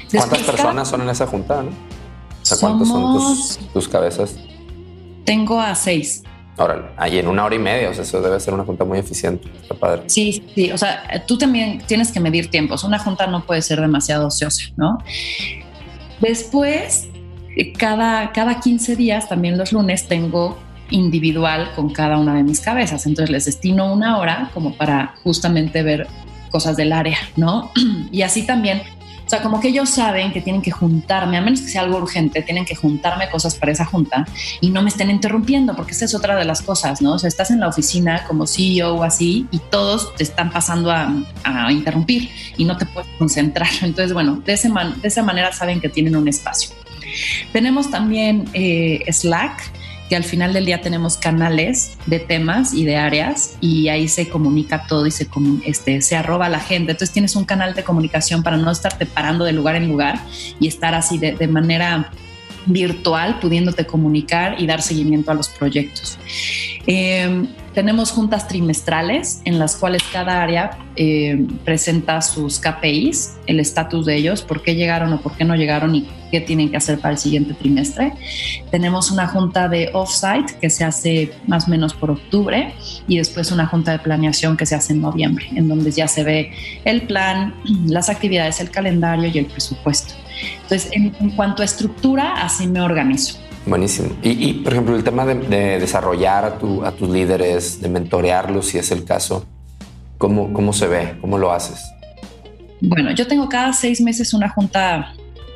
[0.09, 1.69] ¿Cuántas personas son en esa junta, no?
[1.71, 4.35] O sea, ¿cuántos son tus, tus cabezas?
[5.25, 6.23] Tengo a seis.
[6.61, 8.99] Ahora, ahí en una hora y media, o sea, eso debe ser una junta muy
[8.99, 9.49] eficiente.
[9.63, 10.03] Está padre.
[10.05, 12.83] Sí, sí, o sea, tú también tienes que medir tiempos.
[12.83, 14.99] Una junta no puede ser demasiado ociosa, ¿no?
[16.19, 17.07] Después,
[17.79, 20.55] cada, cada 15 días, también los lunes, tengo
[20.91, 23.07] individual con cada una de mis cabezas.
[23.07, 26.05] Entonces les destino una hora como para justamente ver
[26.51, 27.71] cosas del área, ¿no?
[28.11, 28.83] Y así también
[29.31, 32.41] sea, como que ellos saben que tienen que juntarme, a menos que sea algo urgente,
[32.41, 34.27] tienen que juntarme cosas para esa junta
[34.59, 37.13] y no me estén interrumpiendo, porque esa es otra de las cosas, ¿no?
[37.13, 40.91] O sea, estás en la oficina como CEO o así y todos te están pasando
[40.91, 41.11] a,
[41.71, 43.69] interrumpir y no te puedes concentrar.
[43.81, 46.75] Entonces, bueno, de, ese de esa manera saben que tienen un espacio.
[47.53, 49.71] Tenemos también eh, Slack,
[50.11, 54.27] que al final del día tenemos canales de temas y de áreas y ahí se
[54.27, 55.29] comunica todo y se,
[55.63, 56.91] este, se arroba a la gente.
[56.91, 60.19] Entonces tienes un canal de comunicación para no estarte parando de lugar en lugar
[60.59, 62.11] y estar así de, manera
[62.65, 66.17] virtual, pudiéndote comunicar y dar seguimiento a los proyectos.
[66.87, 74.05] Eh, tenemos juntas trimestrales en las cuales cada área eh, presenta sus KPIs, el estatus
[74.05, 76.99] de ellos, por qué llegaron o por qué no llegaron y qué tienen que hacer
[76.99, 78.13] para el siguiente trimestre.
[78.71, 82.73] Tenemos una junta de offsite que se hace más o menos por octubre
[83.07, 86.23] y después una junta de planeación que se hace en noviembre, en donde ya se
[86.23, 86.51] ve
[86.85, 87.53] el plan,
[87.85, 90.13] las actividades, el calendario y el presupuesto.
[90.63, 93.37] Entonces, en, cuanto a estructura, así me organizo.
[93.65, 94.09] Buenísimo.
[94.23, 99.05] Y, por ejemplo, el tema de, desarrollar a, tus líderes, de mentorearlos, si es el
[99.05, 99.45] caso,
[100.17, 101.17] ¿cómo, ¿cómo se ve?
[101.21, 101.79] ¿Cómo lo haces?
[102.81, 105.13] Bueno, yo tengo cada seis meses una junta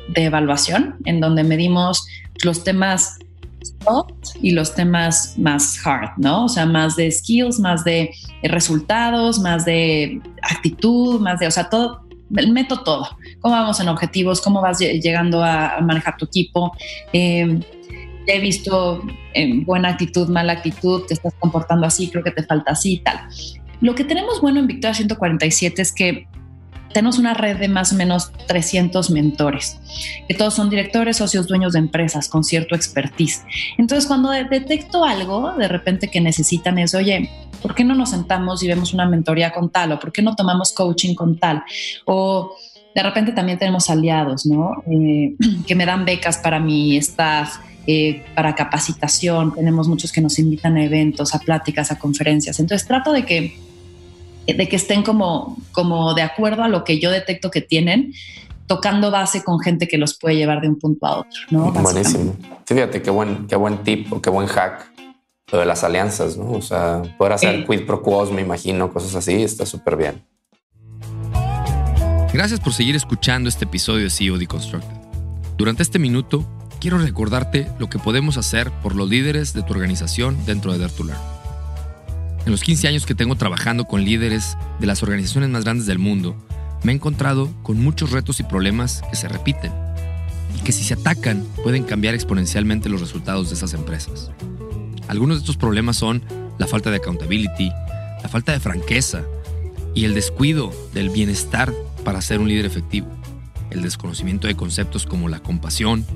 [0.08, 2.06] de evaluación en donde medimos
[2.44, 3.18] los temas
[3.82, 6.44] soft y los temas más hard, ¿no?
[6.44, 8.10] O sea, más de skills, más de
[8.44, 13.08] resultados, más de actitud, más de, o sea, todo, meto todo.
[13.40, 14.40] ¿Cómo vamos en objetivos?
[14.40, 16.72] ¿Cómo vas llegando a manejar tu equipo?
[17.12, 17.60] Eh,
[18.26, 19.02] he visto
[19.34, 22.98] en buena actitud, mala actitud, te estás comportando así, creo que te falta así y
[22.98, 23.20] tal.
[23.80, 26.26] Lo que tenemos bueno en Victoria 147 es que
[26.92, 29.78] tenemos una red de más o menos 300 mentores,
[30.26, 33.44] que todos son directores, socios, dueños de empresas con cierto expertise.
[33.76, 38.62] Entonces, cuando detecto algo, de repente que necesitan es, oye, ¿por qué no nos sentamos
[38.62, 39.92] y vemos una mentoría con tal?
[39.92, 41.64] ¿O por qué no tomamos coaching con tal?
[42.06, 42.56] O
[42.96, 44.82] de repente también tenemos aliados, ¿no?
[44.90, 49.52] Eh, que me dan becas para mi staff, eh, para capacitación.
[49.54, 52.58] Tenemos muchos que nos invitan a eventos, a pláticas, a conferencias.
[52.58, 53.58] Entonces trato de que,
[54.46, 58.14] de que estén como, como de acuerdo a lo que yo detecto que tienen
[58.66, 61.38] tocando base con gente que los puede llevar de un punto a otro.
[61.50, 61.70] ¿no?
[61.72, 62.34] Buenísimo.
[62.64, 64.90] Fíjate qué buen, qué buen tip o qué buen hack
[65.52, 66.50] lo de las alianzas, ¿no?
[66.50, 70.24] O sea, poder hacer quid pro quo, me imagino, cosas así, está súper bien.
[72.32, 74.96] Gracias por seguir escuchando este episodio de CEO Deconstructed.
[75.56, 76.46] Durante este minuto,
[76.80, 80.92] quiero recordarte lo que podemos hacer por los líderes de tu organización dentro de Dare
[82.44, 85.98] En los 15 años que tengo trabajando con líderes de las organizaciones más grandes del
[85.98, 86.36] mundo,
[86.82, 89.72] me he encontrado con muchos retos y problemas que se repiten.
[90.56, 94.30] y que si se atacan pueden cambiar exponencialmente los resultados de esas empresas.
[95.08, 96.22] Algunos de estos problemas son
[96.58, 97.70] la falta de accountability,
[98.22, 99.22] la falta de franqueza
[99.94, 101.72] y el descuido del bienestar
[102.06, 103.08] para ser un líder efectivo,
[103.70, 106.06] el desconocimiento de conceptos como la compasión,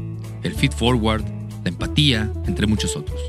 [0.45, 1.25] el feed forward,
[1.65, 3.21] la empatía, entre muchos otros.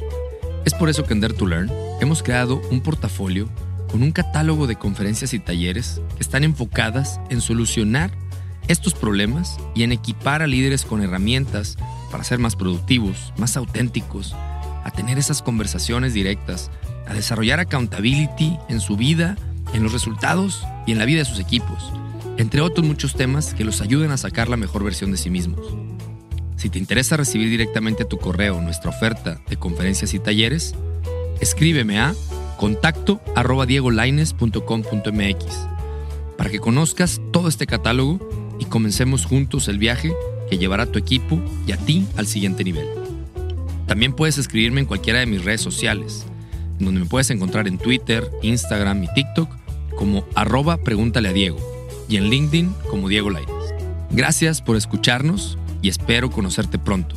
[0.63, 1.71] Es por eso que en Dare to Learn
[2.01, 3.49] hemos creado un portafolio
[3.89, 8.11] con un catálogo de conferencias y talleres que están enfocadas en solucionar
[8.67, 11.77] estos problemas y en equipar a líderes con herramientas
[12.11, 14.35] para ser más productivos, más auténticos,
[14.83, 16.69] a tener esas conversaciones directas,
[17.07, 19.35] a desarrollar accountability en su vida,
[19.73, 21.91] en los resultados y en la vida de sus equipos,
[22.37, 25.65] entre otros muchos temas que los ayuden a sacar la mejor versión de sí mismos.
[26.55, 30.75] Si te interesa recibir directamente a tu correo nuestra oferta de conferencias y talleres,
[31.39, 32.13] escríbeme a
[32.57, 33.65] contacto arroba
[36.37, 38.19] para que conozcas todo este catálogo
[38.59, 40.13] y comencemos juntos el viaje
[40.49, 42.87] que llevará a tu equipo y a ti al siguiente nivel.
[43.87, 46.25] También puedes escribirme en cualquiera de mis redes sociales,
[46.79, 49.49] donde me puedes encontrar en Twitter, Instagram y TikTok
[49.95, 51.70] como arroba pregúntale a Diego
[52.11, 53.73] y en LinkedIn como Diego Lainez.
[54.09, 57.15] Gracias por escucharnos y espero conocerte pronto.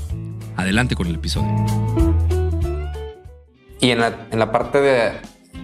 [0.56, 1.50] Adelante con el episodio.
[3.80, 5.12] Y en la, en la parte de,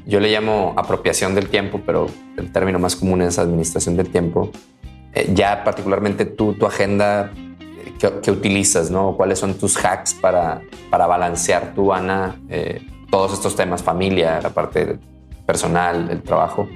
[0.05, 4.51] yo le llamo apropiación del tiempo, pero el término más común es administración del tiempo.
[5.15, 9.17] Eh, ya particularmente tú, tu agenda eh, que, utilizas, ¿no?
[9.17, 14.51] ¿Cuáles son tus hacks para, para balancear tu Ana, eh, todos estos temas, familia, la
[14.51, 14.99] parte
[15.47, 16.69] personal, el trabajo?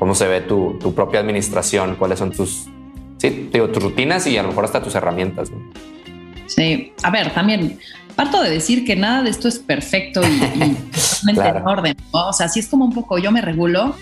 [0.00, 1.94] ¿Cómo se ve tu, tu propia administración?
[1.96, 2.64] ¿Cuáles son tus,
[3.18, 5.50] sí, digo, tus rutinas y a lo mejor hasta tus herramientas.
[6.46, 7.78] Sí, a ver, también
[8.16, 10.40] parto de decir que nada de esto es perfecto y,
[11.30, 11.94] en orden.
[12.12, 13.94] O sea, sí es como un poco yo me regulo,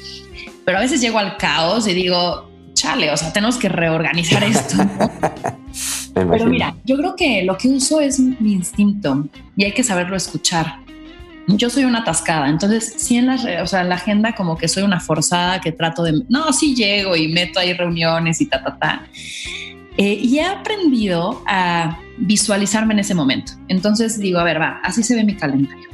[0.64, 4.76] pero a veces llego al caos y digo, chale, o sea, tenemos que reorganizar esto.
[6.14, 10.16] pero mira, yo creo que lo que uso es mi instinto y hay que saberlo
[10.16, 10.78] escuchar
[11.48, 14.82] yo soy una atascada, entonces sí en la, o sea, la agenda como que soy
[14.82, 18.78] una forzada que trato de, no, sí llego y meto ahí reuniones y ta, ta,
[18.78, 19.06] ta.
[19.96, 23.52] Eh, y he aprendido a visualizarme en ese momento.
[23.68, 25.88] Entonces digo, a ver, va, así se ve mi calendario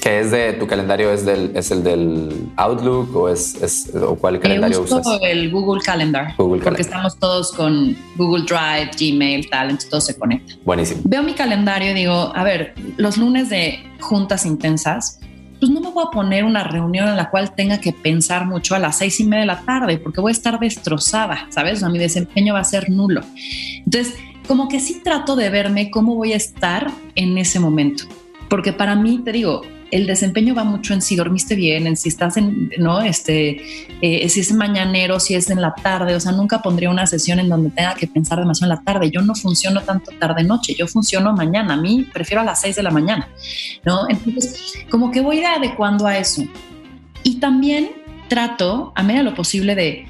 [0.00, 1.12] ¿Qué es de tu calendario?
[1.12, 5.18] ¿Es, del, es el del Outlook o, es, es o cuál calendario uso usas?
[5.22, 6.34] el Google Calendar.
[6.36, 10.54] Google porque estamos todos con Google Drive, Gmail, tal, entonces todo se conecta.
[10.64, 11.02] Buenísimo.
[11.04, 15.20] Veo mi calendario y digo, a ver, los lunes de juntas intensas,
[15.58, 18.74] pues no me voy a poner una reunión en la cual tenga que pensar mucho
[18.74, 21.78] a las seis y media de la tarde porque voy a estar destrozada, ¿sabes?
[21.78, 23.22] O sea, mi desempeño va a ser nulo.
[23.84, 24.14] Entonces,
[24.46, 28.04] como que sí trato de verme cómo voy a estar en ese momento.
[28.48, 32.08] Porque para mí, te digo, el desempeño va mucho en si dormiste bien, en si
[32.08, 33.02] estás en, ¿no?
[33.02, 33.62] Este,
[34.00, 37.38] eh, si es mañanero, si es en la tarde, o sea, nunca pondría una sesión
[37.38, 39.10] en donde tenga que pensar demasiado en la tarde.
[39.10, 42.82] Yo no funciono tanto tarde-noche, yo funciono mañana, a mí prefiero a las 6 de
[42.82, 43.28] la mañana,
[43.84, 44.08] ¿no?
[44.08, 46.42] Entonces, como que voy adecuando a eso.
[47.22, 47.90] Y también
[48.28, 50.06] trato, a medida de lo posible, de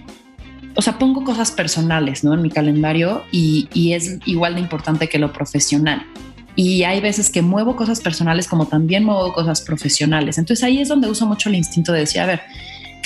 [0.77, 2.35] o sea, pongo cosas personales, ¿no?
[2.35, 6.05] En mi calendario y, es igual de importante que lo profesional
[6.57, 10.39] y hay veces que muevo cosas personales como también muevo cosas profesionales.
[10.39, 12.41] Entonces ahí es donde uso mucho el instinto de decir, a ver,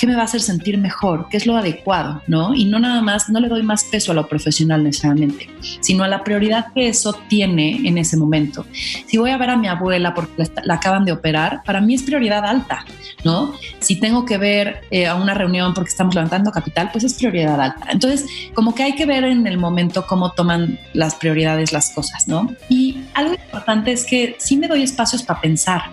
[0.01, 1.27] ¿qué me va a hacer sentir mejor?
[1.29, 2.23] ¿Qué es lo adecuado?
[2.25, 2.55] ¿no?
[2.55, 5.47] Y no nada más, no le doy más peso a lo profesional necesariamente,
[5.79, 8.65] sino a la prioridad que eso tiene en ese momento.
[9.05, 12.01] Si voy a ver a mi abuela porque la acaban de operar, para mí es
[12.01, 12.83] prioridad alta,
[13.23, 13.53] ¿no?
[13.77, 17.61] Si tengo que ver eh, a una reunión porque estamos levantando capital, pues es prioridad
[17.61, 17.85] alta.
[17.91, 22.27] Entonces, como que hay que ver en el momento cómo toman las prioridades las cosas,
[22.27, 22.49] ¿no?
[22.69, 25.83] Y algo importante es que sí me doy espacios para pensar.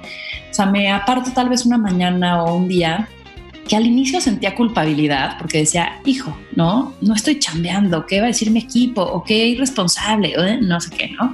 [0.51, 3.07] O sea, me aparto tal vez una mañana o un día
[3.68, 8.27] que al inicio sentía culpabilidad porque decía, hijo, no, no estoy chambeando, ¿qué va a
[8.27, 9.01] decir mi equipo?
[9.01, 11.33] O qué irresponsable, no sé qué, ¿no?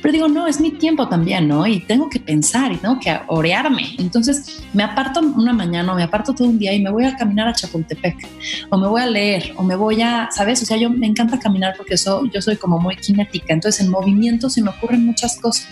[0.00, 1.66] Pero digo, no, es mi tiempo también, ¿no?
[1.66, 3.94] Y tengo que pensar y tengo que orearme.
[3.98, 7.14] Entonces me aparto una mañana o me aparto todo un día y me voy a
[7.14, 8.16] caminar a Chapultepec
[8.70, 10.62] o me voy a leer o me voy a, ¿sabes?
[10.62, 13.90] O sea, yo me encanta caminar porque eso, yo soy como muy cinética, entonces en
[13.90, 15.68] movimiento se me ocurren muchas cosas.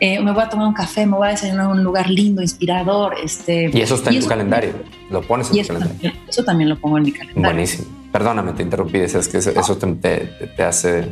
[0.00, 2.40] Eh, me voy a tomar un café, me voy a desayunar a un lugar lindo,
[2.40, 3.14] inspirador.
[3.22, 4.72] Este, y eso está en tu calendario,
[5.10, 6.12] lo pones en tu calendario.
[6.26, 7.42] eso también lo pongo en mi calendario.
[7.42, 8.01] Buenísimo.
[8.12, 11.08] Perdóname, te interrumpí, decías que eso te, hace...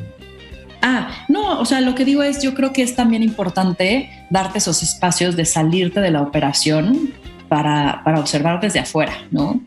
[0.83, 4.59] Ah, no, o sea, lo que digo es, yo creo que es también importante darte
[4.59, 7.13] esos espacios de salirte de la operación
[7.49, 9.61] para, para, observar desde afuera, ¿no?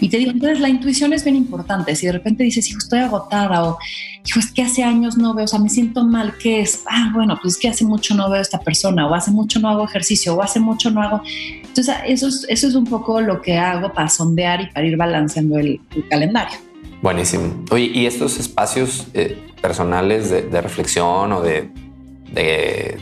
[0.00, 1.96] Y te digo, entonces la intuición es bien importante.
[1.96, 3.78] Si de repente dices, hijo, estoy agotada o,
[4.26, 6.82] hijo, es que hace años no veo, o sea, me siento mal, ¿qué es?
[6.86, 9.58] Ah, bueno, pues es que hace mucho no veo a esta persona o hace mucho
[9.58, 11.22] no hago ejercicio o hace mucho no hago...
[11.64, 14.96] Entonces, eso es, eso es un poco lo que hago para sondear y para ir
[14.96, 16.69] balanceando el calendario.
[17.02, 17.64] Buenísimo.
[17.70, 21.70] Oye, ¿y estos espacios eh, personales de, reflexión o de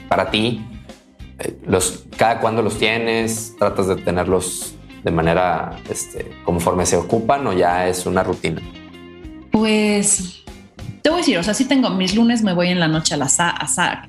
[0.09, 0.65] para ti?
[1.39, 3.55] Eh, los, ¿Cada cuándo los tienes?
[3.59, 4.75] ¿Tratas de tenerlos
[5.05, 8.61] de manera este, conforme se ocupan o ya es una rutina?
[9.51, 10.45] Pues
[11.03, 13.15] te voy a decir, o sea, sí tengo mis lunes, me voy en la noche
[13.15, 13.39] a las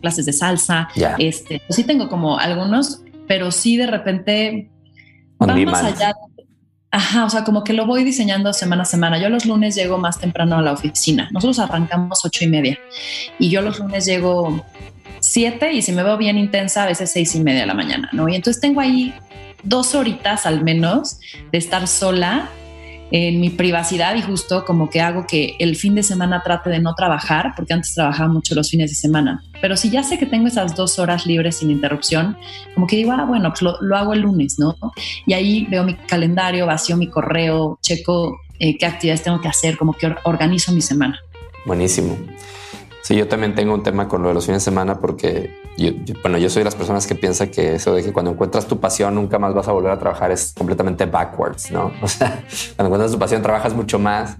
[0.01, 0.89] clases de salsa.
[1.17, 4.69] Este, sí tengo como algunos, pero sí de repente
[5.39, 6.13] más allá.
[6.91, 9.19] Ajá, o sea, como que lo voy diseñando semana a semana.
[9.19, 11.29] Yo los lunes llego más temprano a la oficina.
[11.31, 12.79] Nosotros arrancamos ocho y media
[13.37, 14.65] y yo los lunes llego
[15.19, 18.09] siete y si me veo bien intensa, a veces seis y media de la mañana,
[18.11, 18.27] ¿no?
[18.27, 19.13] Y entonces tengo ahí
[19.61, 21.19] dos horitas al menos
[21.51, 22.49] de estar sola
[23.11, 26.79] en mi privacidad y justo como que hago que el fin de semana trate de
[26.79, 29.43] no trabajar, porque antes trabajaba mucho los fines de semana.
[29.61, 32.37] Pero si ya sé que tengo esas dos horas libres sin interrupción,
[32.75, 34.75] como que digo, ah, bueno, pues lo, hago el lunes, ¿no?
[35.25, 39.77] Y ahí veo mi calendario, vacío mi correo, checo eh, qué actividades tengo que hacer,
[39.77, 41.19] como que organizo mi semana.
[41.65, 42.17] Buenísimo.
[43.01, 45.49] Sí, yo también tengo un tema con lo de los fines de semana porque
[45.79, 48.67] yo, bueno, yo soy de las personas que piensa que eso de que cuando encuentras
[48.67, 51.91] tu pasión nunca más vas a volver a trabajar es completamente backwards, ¿no?
[52.01, 52.43] O sea,
[52.75, 54.37] cuando encuentras tu pasión trabajas mucho más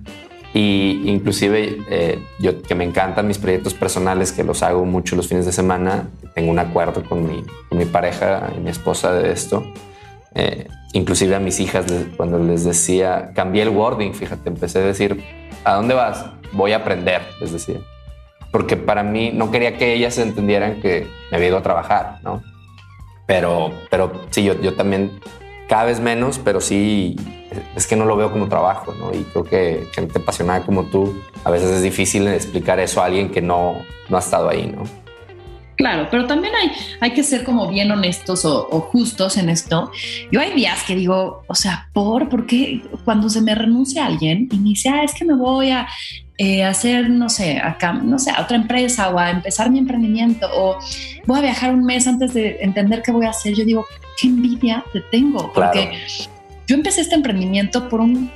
[0.54, 5.28] y inclusive eh, yo que me encantan mis proyectos personales que los hago mucho los
[5.28, 9.32] fines de semana, tengo un acuerdo con mi, con mi pareja y mi esposa de
[9.32, 9.64] esto.
[10.36, 11.86] Eh, inclusive a mis hijas
[12.18, 15.24] cuando les decía, cambié el wording, fíjate, empecé a decir,
[15.64, 16.26] ¿a dónde vas?
[16.52, 17.80] Voy a aprender, les decía
[18.52, 22.42] porque para mí no quería que ellas entendieran que me había ido a trabajar, ¿no?
[23.28, 25.20] Pero, pero sí, yo, yo también
[25.68, 27.16] cada vez menos, pero sí
[27.76, 29.14] es que no lo veo como trabajo, ¿no?
[29.14, 33.30] Y creo que gente apasionada como tú, a veces es difícil explicar eso a alguien
[33.30, 33.76] que no,
[34.10, 34.84] no ha estado ahí, ¿no?
[35.80, 39.90] Claro, pero también hay, hay que ser como bien honestos o, justos en esto.
[40.30, 42.28] Yo hay días que digo, o sea, ¿por?
[42.28, 45.72] Porque cuando se me renuncia a alguien y me dice, ah, es que me voy
[45.72, 45.88] a
[46.38, 50.50] eh, hacer, no sé, acá, no sé, a otra empresa o a empezar mi emprendimiento
[50.54, 50.78] o
[51.26, 53.86] voy a viajar un mes antes de entender qué voy a hacer, yo digo,
[54.20, 55.98] qué envidia te tengo, porque
[56.68, 58.30] yo empecé este emprendimiento por un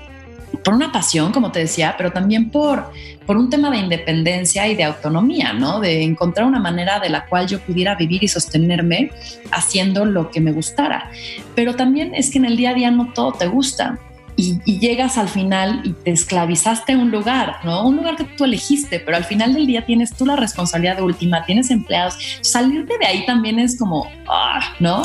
[0.63, 2.91] por una pasión, como te decía, pero también por,
[3.25, 5.79] por un tema de independencia y de autonomía, ¿no?
[5.79, 9.11] De encontrar una manera de la cual yo pudiera vivir y sostenerme
[9.51, 11.09] haciendo lo que me gustara.
[11.55, 13.99] Pero también es que en el día a día no todo te gusta.
[14.35, 17.87] Y, llegas al final y te esclavizaste a un lugar, ¿no?
[17.87, 21.03] Un lugar que tú elegiste, pero al final del día tienes tú la responsabilidad de
[21.03, 22.17] última, tienes empleados.
[22.41, 25.03] Salirte de ahí también es como, ah, ¿no?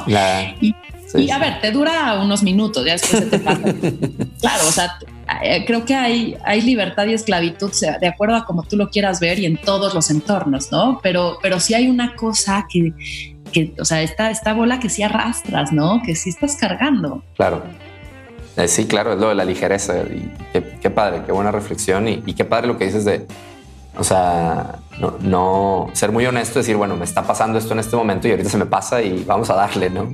[0.60, 0.74] Y,
[1.14, 3.60] y a ver, te dura unos minutos, ya después se te pasa.
[4.40, 4.98] claro, o sea,
[5.66, 7.70] creo que hay, hay libertad y esclavitud
[8.00, 11.00] de acuerdo a como tú lo quieras ver y en todos los entornos, ¿no?
[11.02, 12.92] Pero, pero sí hay una cosa que,
[13.52, 16.02] que o sea, esta, esta bola que sí arrastras, ¿no?
[16.04, 17.22] Que sí estás cargando.
[17.36, 17.62] Claro.
[18.56, 19.94] Eh, sí, claro, es lo de la ligereza.
[20.52, 23.26] Qué, padre, qué buena reflexión y qué padre lo que dices de,
[23.98, 24.78] o sea,
[25.20, 28.48] no, ser muy honesto, decir, bueno, me está pasando esto en este momento y ahorita
[28.48, 30.12] se me pasa y vamos a darle, ¿no?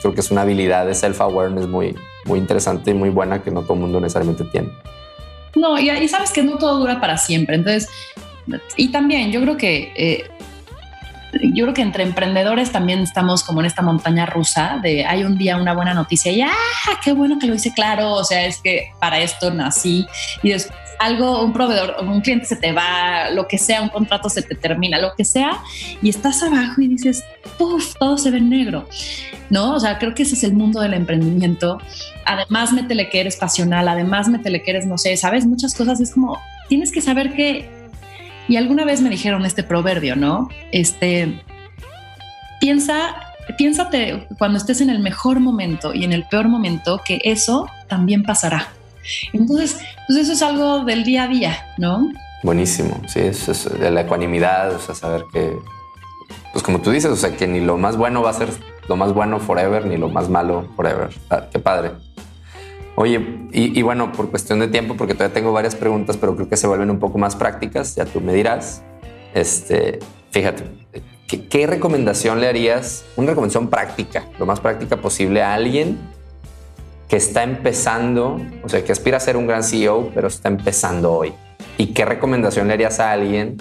[0.00, 1.94] creo que es una habilidad de self-awareness muy,
[2.26, 4.70] muy interesante y muy buena que no todo el mundo necesariamente tiene.
[5.54, 7.56] No, y, sabes que no todo dura para siempre.
[7.56, 7.88] Entonces,
[8.76, 10.30] y también yo creo que eh,
[11.54, 15.36] yo creo que entre emprendedores también estamos como en esta montaña rusa de hay un
[15.36, 16.52] día una buena noticia y ah,
[17.02, 18.12] qué bueno que lo hice claro.
[18.12, 20.06] O sea, es que para esto nací
[20.42, 24.28] y después algo, un proveedor, un cliente se te va, lo que sea, un contrato
[24.28, 25.62] se te termina, lo que sea,
[26.02, 27.24] y estás abajo y dices,
[27.58, 28.88] puff, todo se ve negro,
[29.50, 29.74] ¿no?
[29.74, 31.78] O sea, creo que ese es el mundo del emprendimiento.
[32.24, 36.12] Además, métele que eres pasional, además, métele que eres, no sé, sabes, muchas cosas, es
[36.12, 36.38] como,
[36.68, 37.68] tienes que saber que,
[38.48, 40.48] y alguna vez me dijeron este proverbio, ¿no?
[40.72, 41.42] Este,
[42.60, 43.16] piensa
[43.56, 48.24] piénsate cuando estés en el mejor momento y en el peor momento que eso también
[48.24, 48.68] pasará.
[49.32, 52.08] Entonces, pues eso es algo del día a día, ¿no?
[52.42, 55.56] Buenísimo, sí, eso es de la ecuanimidad, o sea, saber que,
[56.52, 58.48] pues como tú dices, o sea, que ni lo más bueno va a ser
[58.88, 61.10] lo más bueno forever, ni lo más malo forever.
[61.30, 61.92] Ah, qué padre.
[62.94, 66.56] Oye, y, bueno, por cuestión de tiempo, porque todavía tengo varias preguntas, pero creo que
[66.56, 68.82] se vuelven un poco más prácticas, ya tú me dirás.
[69.34, 69.98] Este,
[70.30, 70.64] fíjate,
[71.26, 73.04] ¿qué, qué recomendación le harías?
[73.16, 75.98] Una recomendación práctica, lo más práctica posible a alguien
[77.08, 81.12] que está empezando, o sea, que aspira a ser un gran CEO, pero está empezando
[81.12, 81.32] hoy?
[81.78, 83.58] ¿Y qué recomendación le harías a alguien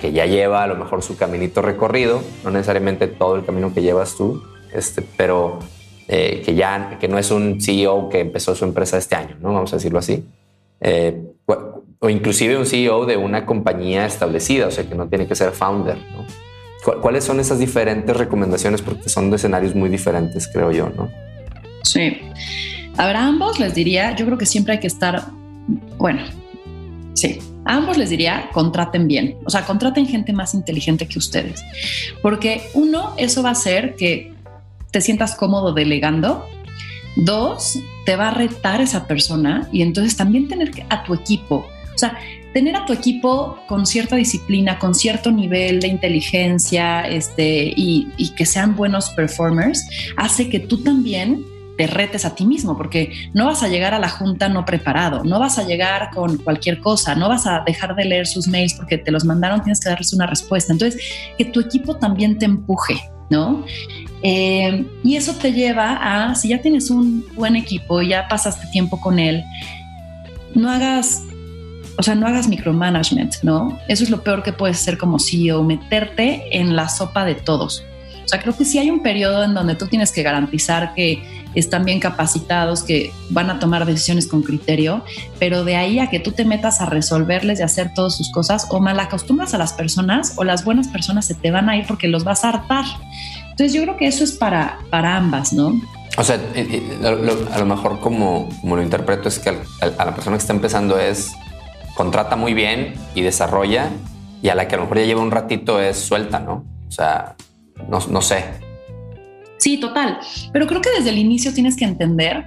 [0.00, 3.82] que, ya lleva a lo mejor su caminito recorrido, no necesariamente todo el camino que
[3.82, 5.60] llevas tú, este, pero
[6.08, 9.54] eh, que ya que no es un CEO que empezó su empresa este año, ¿no?
[9.54, 10.24] Vamos a decirlo así.
[10.80, 15.34] Eh, o inclusive un CEO de una compañía establecida, o sea, que no tiene que
[15.34, 16.26] ser founder, ¿no?
[17.00, 18.82] ¿Cuáles son esas diferentes recomendaciones?
[18.82, 21.10] Porque son escenarios muy diferentes, creo yo, ¿no?
[21.84, 22.18] Sí.
[22.96, 25.26] A ver, ambos les diría, yo creo que siempre hay que estar,
[25.98, 26.22] bueno,
[27.14, 31.62] sí, A ambos les diría, contraten bien, o sea, contraten gente más inteligente que ustedes,
[32.22, 34.32] porque uno, eso va a hacer que
[34.90, 36.46] te sientas cómodo delegando.
[37.16, 41.98] Dos, te va a retar esa persona y entonces también tener a tu equipo, o
[41.98, 42.18] sea,
[42.52, 48.30] tener a tu equipo con cierta disciplina, con cierto nivel de inteligencia este, y, y
[48.30, 49.84] que sean buenos performers,
[50.16, 51.44] hace que tú también
[51.76, 55.24] te retes a ti mismo, porque no vas a llegar a la junta no preparado,
[55.24, 58.74] no vas a llegar con cualquier cosa, no vas a dejar de leer sus mails
[58.74, 60.72] porque te los mandaron, tienes que darles una respuesta.
[60.72, 61.00] Entonces,
[61.36, 63.00] que tu equipo también te empuje,
[63.30, 63.64] ¿no?
[64.22, 69.00] Eh, y eso te lleva a, si ya tienes un buen equipo, ya pasaste tiempo
[69.00, 69.42] con él,
[70.54, 71.24] no hagas,
[71.98, 73.78] o sea, no hagas micromanagement, ¿no?
[73.88, 77.84] Eso es lo peor que puedes hacer como CEO, meterte en la sopa de todos.
[78.24, 81.22] O sea, creo que si hay un periodo en donde tú tienes que garantizar que
[81.54, 85.04] están bien capacitados, que van a tomar decisiones con criterio,
[85.38, 88.66] pero de ahí a que tú te metas a resolverles y hacer todas sus cosas,
[88.70, 91.86] o mal acostumbras a las personas o las buenas personas se te van a ir
[91.86, 92.84] porque los vas a hartar.
[93.50, 95.80] Entonces yo creo que eso es para, para ambas, ¿no?
[96.16, 96.40] O sea,
[97.04, 100.98] a lo mejor como, como lo interpreto es que a la persona que está empezando
[100.98, 101.32] es
[101.96, 103.90] contrata muy bien y desarrolla
[104.42, 106.64] y a la que a lo mejor ya lleva un ratito es suelta, ¿no?
[106.88, 107.34] O sea,
[107.88, 108.44] no, no sé,
[109.64, 110.18] Sí, total.
[110.52, 112.44] Pero creo que desde el inicio tienes que entender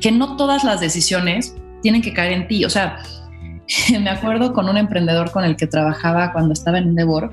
[0.00, 2.64] que no todas las decisiones tienen que caer en ti.
[2.64, 3.02] O sea,
[4.00, 7.30] me acuerdo con un emprendedor con el que trabajaba cuando estaba en Endeavor,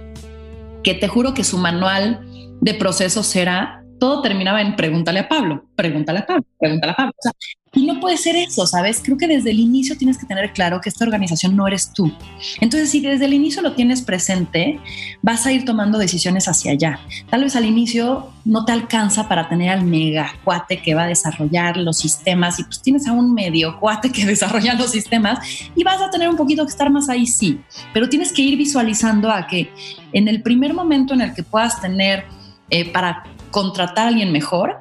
[0.83, 2.19] que te juro que su manual
[2.59, 7.13] de procesos era todo terminaba en pregúntale a Pablo, pregúntale a Pablo, pregúntale a Pablo.
[7.17, 7.31] O sea,
[7.77, 9.01] y no puede ser eso, ¿sabes?
[9.03, 12.11] Creo que desde el inicio tienes que tener claro que esta organización no eres tú.
[12.59, 14.79] Entonces, si desde el inicio lo tienes presente,
[15.21, 16.99] vas a ir tomando decisiones hacia allá.
[17.29, 21.07] Tal vez al inicio no te alcanza para tener al mega cuate que va a
[21.07, 25.37] desarrollar los sistemas y pues tienes a un medio cuate que desarrolla los sistemas
[25.75, 27.59] y vas a tener un poquito que estar más ahí, sí.
[27.93, 29.71] Pero tienes que ir visualizando a que
[30.13, 32.25] en el primer momento en el que puedas tener
[32.71, 34.77] eh, para contratar a alguien mejor,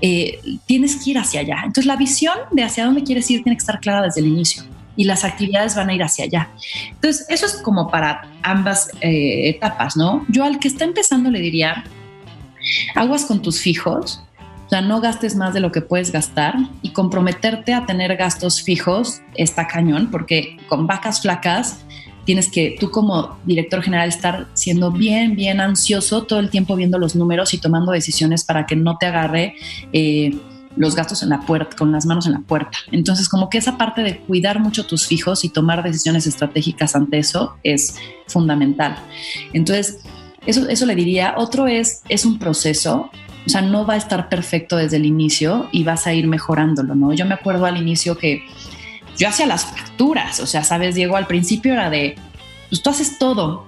[0.00, 1.58] eh, tienes que ir hacia allá.
[1.58, 4.64] Entonces la visión de hacia dónde quieres ir tiene que estar clara desde el inicio
[4.96, 6.50] y las actividades van a ir hacia allá.
[6.90, 10.24] Entonces eso es como para ambas eh, etapas, ¿no?
[10.28, 11.84] Yo al que está empezando le diría,
[12.94, 14.22] aguas con tus fijos,
[14.66, 18.62] o sea, no gastes más de lo que puedes gastar y comprometerte a tener gastos
[18.62, 21.80] fijos está cañón porque con vacas flacas
[22.24, 26.98] tienes que tú como director general estar siendo bien, bien ansioso todo el tiempo viendo
[26.98, 29.54] los números y tomando decisiones para que no te agarre
[29.92, 30.32] eh,
[30.76, 32.78] los gastos en la puerta, con las manos en la puerta.
[32.92, 37.18] Entonces, como que esa parte de cuidar mucho tus fijos y tomar decisiones estratégicas ante
[37.18, 37.96] eso es
[38.28, 38.96] fundamental.
[39.52, 39.98] Entonces,
[40.46, 41.34] eso, eso le diría.
[41.36, 43.10] Otro es, es un proceso.
[43.46, 46.94] O sea, no va a estar perfecto desde el inicio y vas a ir mejorándolo,
[46.94, 47.12] ¿no?
[47.12, 48.44] Yo me acuerdo al inicio que
[49.20, 52.16] yo hacía las facturas, o sea, sabes, Diego, al principio era de,
[52.70, 53.66] pues tú haces todo,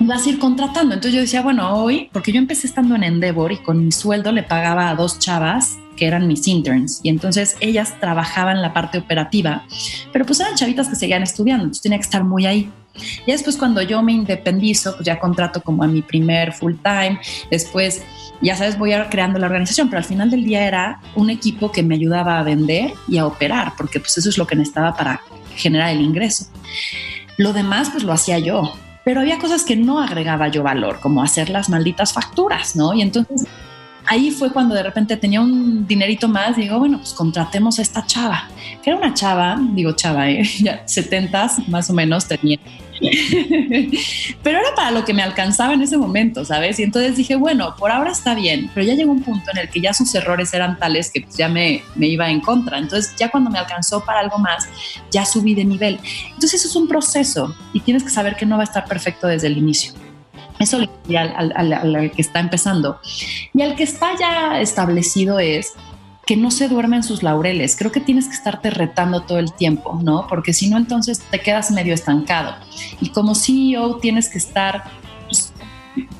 [0.00, 0.94] vas a ir contratando.
[0.94, 4.32] Entonces yo decía, bueno, hoy, porque yo empecé estando en Endeavor y con mi sueldo
[4.32, 8.98] le pagaba a dos chavas que eran mis interns y entonces ellas trabajaban la parte
[8.98, 9.64] operativa,
[10.12, 12.70] pero pues eran chavitas que seguían estudiando, entonces tenía que estar muy ahí.
[13.26, 17.20] Y después cuando yo me independizo, pues ya contrato como a mi primer full time,
[17.50, 18.02] después
[18.40, 21.72] ya sabes, voy a creando la organización, pero al final del día era un equipo
[21.72, 24.96] que me ayudaba a vender y a operar, porque pues eso es lo que necesitaba
[24.96, 25.20] para
[25.56, 26.46] generar el ingreso.
[27.36, 28.72] Lo demás pues lo hacía yo,
[29.08, 32.92] pero había cosas que no agregaba yo valor, como hacer las malditas facturas, ¿no?
[32.92, 33.46] Y entonces
[34.04, 38.04] ahí fue cuando de repente tenía un dinerito más, digo, bueno, pues contratemos a esta
[38.04, 38.50] chava,
[38.82, 40.42] que era una chava, digo chava, ¿eh?
[40.60, 42.58] ya 70 más o menos tenía
[44.42, 46.78] pero era para lo que me alcanzaba en ese momento, ¿sabes?
[46.78, 49.68] Y entonces dije, bueno, por ahora está bien, pero ya llegó un punto en el
[49.68, 52.78] que ya sus errores eran tales que pues, ya me, me iba en contra.
[52.78, 54.68] Entonces ya cuando me alcanzó para algo más,
[55.10, 55.98] ya subí de nivel.
[56.26, 59.26] Entonces eso es un proceso y tienes que saber que no va a estar perfecto
[59.26, 59.92] desde el inicio.
[60.58, 63.00] Eso le diría al, que está empezando.
[63.54, 65.74] Y al que está ya establecido es,
[66.28, 67.74] que no se duerme en sus laureles.
[67.74, 70.26] Creo que tienes que estarte retando todo el tiempo, ¿no?
[70.28, 72.54] Porque si no, entonces te quedas medio estancado.
[73.00, 74.84] Y como CEO tienes que estar
[75.24, 75.54] pues,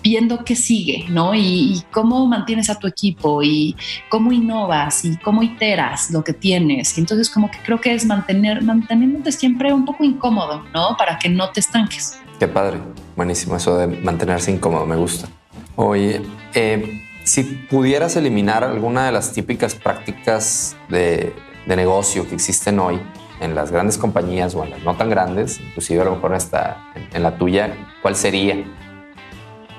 [0.03, 1.35] viendo qué sigue, ¿no?
[1.35, 3.77] Y, cómo mantienes a tu equipo y
[4.09, 6.97] cómo innovas y cómo iteras lo que tienes.
[6.97, 10.97] Entonces como que creo que es mantener, manteniéndote siempre un poco incómodo, ¿no?
[10.97, 12.19] Para que no te estanques.
[12.39, 12.79] Qué padre,
[13.15, 15.29] buenísimo eso de mantenerse incómodo, me gusta.
[15.77, 16.23] Oye,
[16.55, 21.35] eh, si pudieras eliminar alguna de las típicas prácticas de,
[21.66, 22.99] negocio que existen hoy
[23.41, 26.91] en las grandes compañías o en las no tan grandes, inclusive a lo mejor está
[27.12, 28.64] en, la tuya, ¿cuál sería?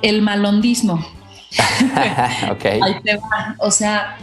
[0.04, 0.94] El malondismo.
[2.52, 2.66] ok.
[2.66, 3.56] Ahí te va.
[3.58, 4.18] O sea,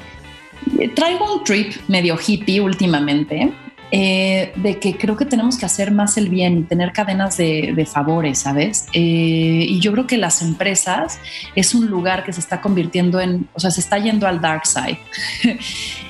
[0.94, 3.52] traigo un trip medio hippie últimamente
[3.92, 7.88] eh, de que creo que tenemos que hacer más el bien y tener cadenas de,
[7.90, 8.86] favores, ¿sabes?
[8.92, 11.20] Eh, y yo creo que las empresas
[11.54, 14.66] es un lugar que se está convirtiendo en, o sea, se está yendo al dark
[14.66, 14.98] side.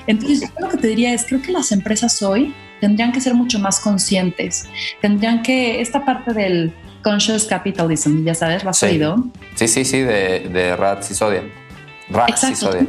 [0.07, 3.35] Entonces, yo lo que te diría es, creo que las empresas hoy tendrían que ser
[3.35, 4.67] mucho más conscientes,
[5.01, 6.73] tendrían que, esta parte del
[7.03, 9.23] conscious capitalism, ya sabes, ¿lo has oído?
[9.55, 11.43] Sí, sí, sí, de, de Rat Sisodia.
[12.09, 12.87] Rat Sisodia.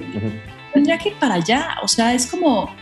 [0.72, 2.74] Tendría que ir para allá, o sea, es como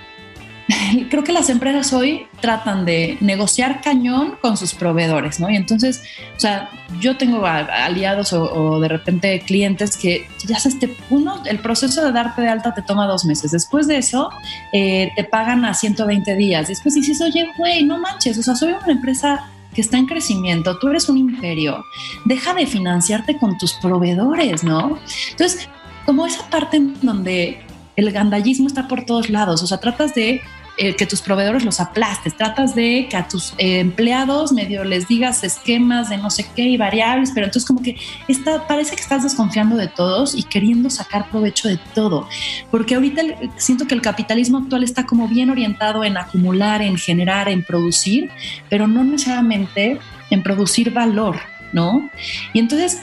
[1.10, 5.48] creo que las empresas hoy tratan de negociar cañón con sus proveedores, ¿no?
[5.50, 6.02] Y entonces,
[6.36, 11.60] o sea, yo tengo aliados o, de repente clientes que ya sabes, te, uno, el
[11.60, 13.50] proceso de darte de alta te toma dos meses.
[13.52, 14.30] Después de eso,
[14.72, 16.68] eh, te pagan a 120 días.
[16.68, 20.78] Después dices, oye, güey, no manches, o sea, soy una empresa que está en crecimiento,
[20.78, 21.84] tú eres un imperio,
[22.24, 24.98] deja de financiarte con tus proveedores, ¿no?
[25.30, 25.68] Entonces,
[26.06, 27.60] como esa parte en donde
[27.96, 30.40] el gandallismo está por todos lados, o sea, tratas de
[30.78, 35.08] eh, que tus proveedores los aplastes, tratas de que a tus eh, empleados medio les
[35.08, 37.96] digas esquemas de no sé qué y variables, pero entonces como que
[38.28, 42.28] está, parece que estás desconfiando de todos y queriendo sacar provecho de todo,
[42.70, 43.22] porque ahorita
[43.56, 48.30] siento que el capitalismo actual está como bien orientado en acumular, en generar, en producir,
[48.68, 49.98] pero no necesariamente
[50.30, 51.38] en producir valor,
[51.72, 52.10] ¿no?
[52.52, 53.00] Y entonces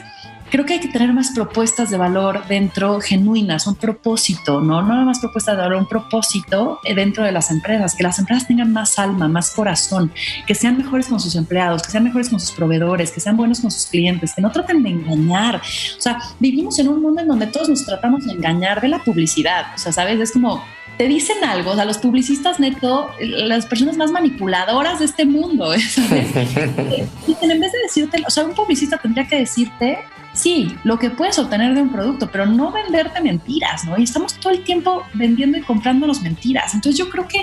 [0.54, 4.84] creo que hay que tener más propuestas de valor dentro genuinas, un propósito, ¿no?
[4.84, 8.20] No nada más propuestas de valor, un propósito eh, dentro de las empresas, que las
[8.20, 10.12] empresas tengan más alma, más corazón,
[10.46, 13.62] que sean mejores con sus empleados, que sean mejores con sus proveedores, que sean buenos
[13.62, 15.56] con sus clientes, que no traten de engañar.
[15.56, 19.00] O sea, vivimos en un mundo en donde todos nos tratamos de engañar de la
[19.00, 19.74] publicidad.
[19.74, 20.20] O sea, ¿sabes?
[20.20, 20.64] Es como
[20.98, 25.74] te dicen algo, o sea, los publicistas neto, las personas más manipuladoras de este mundo,
[25.80, 26.36] ¿sabes?
[26.36, 30.00] en vez de decirte, o sea, un publicista tendría que decirte
[30.34, 33.98] sí, lo que puedes obtener de un producto, pero no venderte mentiras, ¿no?
[33.98, 36.74] Y estamos todo el tiempo vendiendo y comprándonos mentiras.
[36.74, 37.42] Entonces yo creo que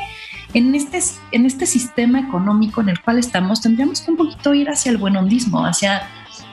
[0.53, 4.69] en este, en este sistema económico en el cual estamos, tendríamos que un poquito ir
[4.69, 6.09] hacia el buenondismo, hacia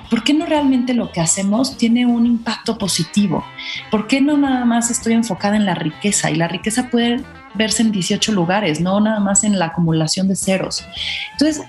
[0.09, 3.43] ¿por qué no realmente lo que hacemos tiene un impacto positivo?
[3.91, 6.31] ¿Por qué no nada más estoy enfocada en la riqueza?
[6.31, 10.35] Y la riqueza puede verse en 18 lugares, no nada más en la acumulación de
[10.35, 10.85] ceros.
[11.33, 11.63] Entonces,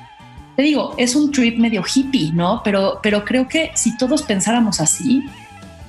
[0.56, 2.62] te digo, es un trip medio hippie, ¿no?
[2.64, 5.24] Pero, pero creo que si todos pensáramos así,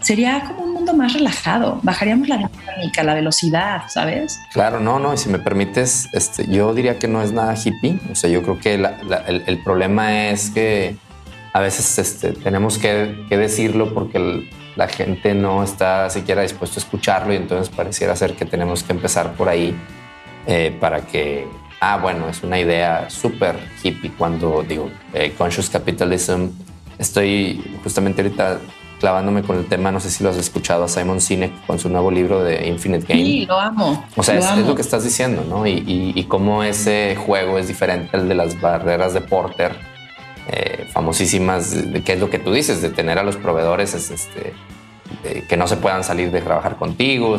[0.02, 1.80] sería como un mundo más relajado.
[1.84, 4.39] Bajaríamos la dinámica, la velocidad, ¿sabes?
[4.54, 5.14] Claro, no, no.
[5.14, 8.00] Y si me permites, este, yo diría que no es nada hippie.
[8.12, 10.97] O sea, yo creo que el, problema es que
[11.54, 17.34] a veces este, tenemos que, decirlo porque la gente no está siquiera dispuesto a escucharlo
[17.34, 19.76] y entonces pareciera ser que tenemos que empezar por ahí
[20.47, 21.47] eh, para que
[21.80, 26.47] ah, bueno, es una idea súper hippie cuando digo eh, conscious capitalism.
[26.97, 28.60] Estoy justamente ahorita
[29.00, 31.88] clavándome con el tema, no sé si lo has escuchado a Simon Sinek con su
[31.89, 33.24] nuevo libro de Infinite Game.
[33.24, 34.06] Sí, lo amo.
[34.18, 35.66] O sea, es, lo que estás diciendo, ¿no?
[35.66, 39.76] Y, cómo ese juego es diferente al de las barreras de Porter,
[40.47, 44.54] eh, famosísimas, qué es lo que tú dices, de tener a los proveedores este,
[45.47, 47.38] que no se puedan salir de trabajar contigo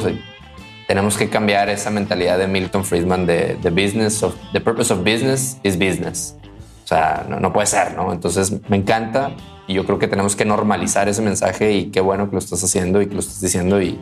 [0.90, 5.04] tenemos que cambiar esa mentalidad de Milton Friedman de the business of the purpose of
[5.04, 6.34] business is business.
[6.82, 8.12] O sea, no, puede ser, ¿no?
[8.12, 9.30] Entonces me encanta
[9.68, 12.64] y yo creo que tenemos que normalizar ese mensaje y qué bueno que lo estás
[12.64, 14.00] haciendo y que lo estás diciendo y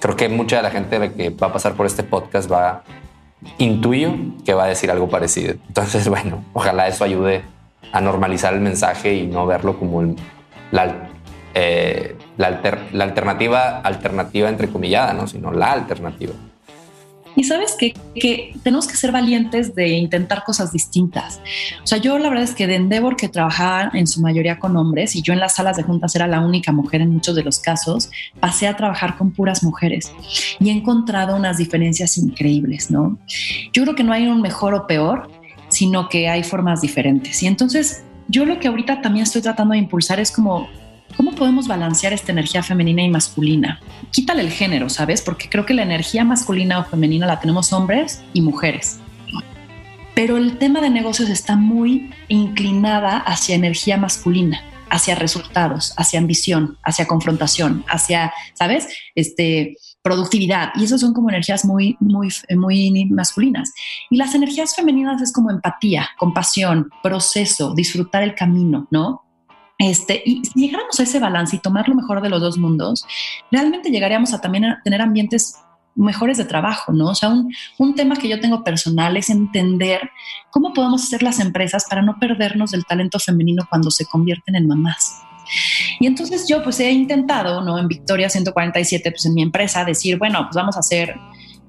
[0.00, 2.82] creo que mucha de la gente que va a pasar por este podcast va
[3.58, 4.12] intuyo
[4.44, 5.54] que va a decir algo parecido.
[5.68, 7.44] Entonces, bueno, ojalá eso ayude
[7.92, 10.16] a normalizar el mensaje y no verlo como el,
[10.70, 11.10] la
[11.58, 12.48] eh, la,
[13.02, 15.26] alternativa, alternativa entrecomillada, ¿no?
[15.26, 16.34] sino la alternativa.
[17.34, 21.40] Y sabes que, que tenemos que ser valientes de intentar cosas distintas.
[21.82, 24.74] O sea, yo la verdad es que de Endeavor, que trabajaba en su mayoría con
[24.76, 27.42] hombres, y yo en las salas de juntas era la única mujer en muchos de
[27.42, 28.10] los casos,
[28.40, 30.12] pasé a trabajar con puras mujeres
[30.58, 33.18] y he encontrado unas diferencias increíbles, ¿no?
[33.72, 35.30] Yo creo que no hay un mejor o peor,
[35.68, 37.42] sino que hay formas diferentes.
[37.42, 40.68] Y entonces, yo lo que ahorita también estoy tratando de impulsar es como
[41.16, 43.80] ¿Cómo podemos balancear esta energía femenina y masculina?
[44.10, 45.22] Quítale el género, ¿sabes?
[45.22, 48.98] Porque creo que la energía masculina o femenina la tenemos hombres y mujeres.
[50.14, 56.76] Pero el tema de negocios está muy inclinada hacia energía masculina, hacia resultados, hacia ambición,
[56.82, 58.88] hacia confrontación, hacia, ¿sabes?
[59.14, 60.70] Este, productividad.
[60.76, 63.74] Y eso son como energías muy, muy, muy masculinas.
[64.08, 69.24] Y las energías femeninas es como empatía, compasión, proceso, disfrutar el camino, ¿no?
[69.78, 73.04] Este, y si llegáramos a ese balance y tomar lo mejor de los dos mundos,
[73.50, 75.56] realmente llegaríamos a también a tener ambientes
[75.96, 77.08] mejores de trabajo, ¿no?
[77.08, 80.08] O sea, un, un, tema que yo tengo personal es entender
[80.52, 84.68] cómo podemos hacer las empresas para no perdernos del talento femenino cuando se convierten en
[84.68, 85.25] mamás.
[86.00, 87.78] Y entonces yo pues he intentado, ¿no?
[87.78, 91.14] En Victoria 147, pues en mi empresa, decir, bueno, pues vamos a hacer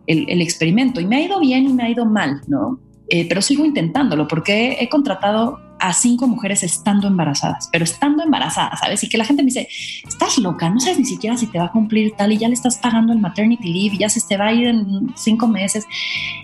[0.06, 1.02] el, el experimento.
[1.02, 2.80] Y me ha ido bien y me ha ido mal, ¿no?
[3.10, 8.80] eh, pero sigo intentándolo porque he contratado a cinco mujeres estando embarazadas, pero estando embarazadas,
[8.80, 9.04] ¿sabes?
[9.04, 9.68] Y que la gente me dice,
[10.08, 12.56] estás loca, no sabes ni siquiera si te va a cumplir tal y ya le
[12.56, 15.86] estás pagando el maternity leave y ya se te va a ir en cinco meses.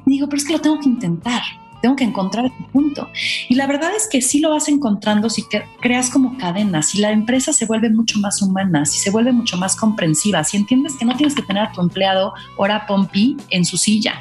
[0.06, 1.42] Y digo, pero es que lo tengo que intentar
[1.84, 3.10] tengo que encontrar ese punto.
[3.50, 5.44] Y la verdad es que sí lo vas encontrando si
[5.82, 9.58] creas como cadenas, si la empresa se vuelve mucho más humana, si se vuelve mucho
[9.58, 13.66] más comprensiva, si entiendes que no tienes que tener a tu empleado hora pompi en
[13.66, 14.14] su silla,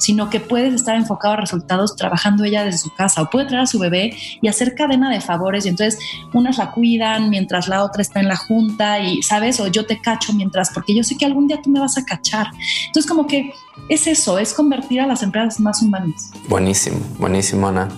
[0.00, 3.62] sino que puedes estar enfocado a resultados trabajando ella desde su casa o puede traer
[3.62, 6.00] a su bebé y hacer cadena de favores y entonces
[6.32, 10.00] unas la cuidan mientras la otra está en la junta y sabes o yo te
[10.00, 12.48] cacho mientras porque yo sé que algún día tú me vas a cachar.
[12.88, 13.52] Entonces como que
[13.88, 16.30] es eso, es convertir a las empresas más humanas.
[16.48, 17.88] Buenísimo, buenísimo, Ana.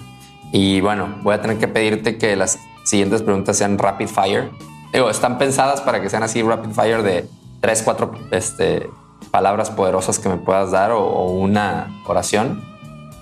[0.52, 4.50] Y bueno, voy a tener que pedirte que las siguientes preguntas sean rapid fire.
[4.92, 7.28] Digo, están pensadas para que sean así rapid fire de
[7.60, 8.88] tres, cuatro este,
[9.30, 12.64] palabras poderosas que me puedas dar o, una oración.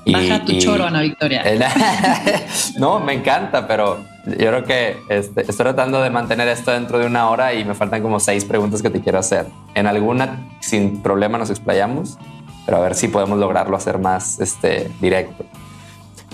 [0.06, 1.42] Baja tu choro, Ana Victoria.
[2.78, 7.06] no, me encanta, pero yo creo que este, estoy tratando de mantener esto dentro de
[7.06, 9.46] una hora y me faltan como seis preguntas que te quiero hacer.
[9.74, 12.18] En alguna, sin problema, nos explayamos
[12.64, 15.44] pero a ver si podemos lograrlo hacer más este, directo.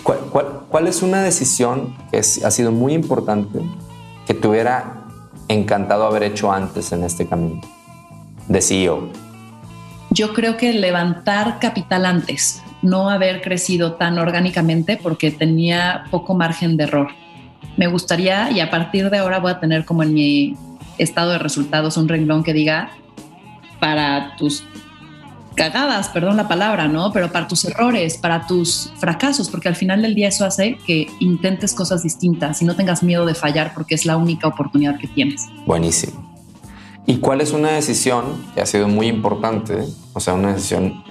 [0.03, 3.61] ¿Cuál, es una decisión que ha sido muy importante
[4.27, 5.05] que te hubiera
[5.49, 7.61] encantado haber hecho antes en este camino
[8.49, 9.09] de CEO?
[10.11, 16.77] Yo creo que levantar capital antes, no haber crecido tan orgánicamente porque tenía poco margen
[16.77, 17.09] de error.
[17.77, 20.57] Me gustaría, y a partir de ahora voy a tener como en mi
[20.99, 22.91] estado de resultados un renglón que diga
[23.79, 24.65] para tus
[25.55, 27.13] cagadas, perdón la palabra, ¿no?
[27.13, 31.09] Pero para tus errores, para tus fracasos, porque al final del día eso hace que
[31.21, 35.09] intentes cosas distintas y no tengas miedo de fallar porque es la única oportunidad que
[35.09, 35.47] tienes.
[35.67, 36.31] Buenísimo.
[37.07, 38.25] ¿Y cuál es una decisión
[38.55, 39.85] que ha sido muy importante?
[40.13, 41.03] O sea, una decisión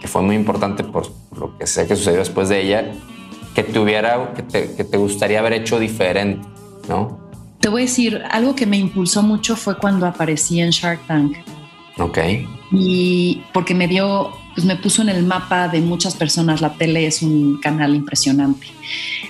[0.00, 2.92] que fue muy importante por lo que sea que sucedió después de ella,
[3.54, 6.46] que te hubiera, que te, que te gustaría haber hecho diferente,
[6.88, 7.18] ¿no?
[7.60, 11.36] Te voy a decir, algo que me impulsó mucho fue cuando aparecí en Shark Tank.
[11.98, 12.18] Ok.
[12.72, 16.60] Y porque me dio, pues me puso en el mapa de muchas personas.
[16.60, 18.66] La tele es un canal impresionante.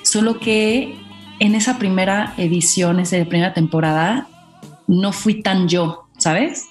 [0.02, 0.94] Solo que
[1.38, 4.28] en esa primera edición, esa primera temporada,
[4.86, 6.66] no fui tan yo, ¿sabes?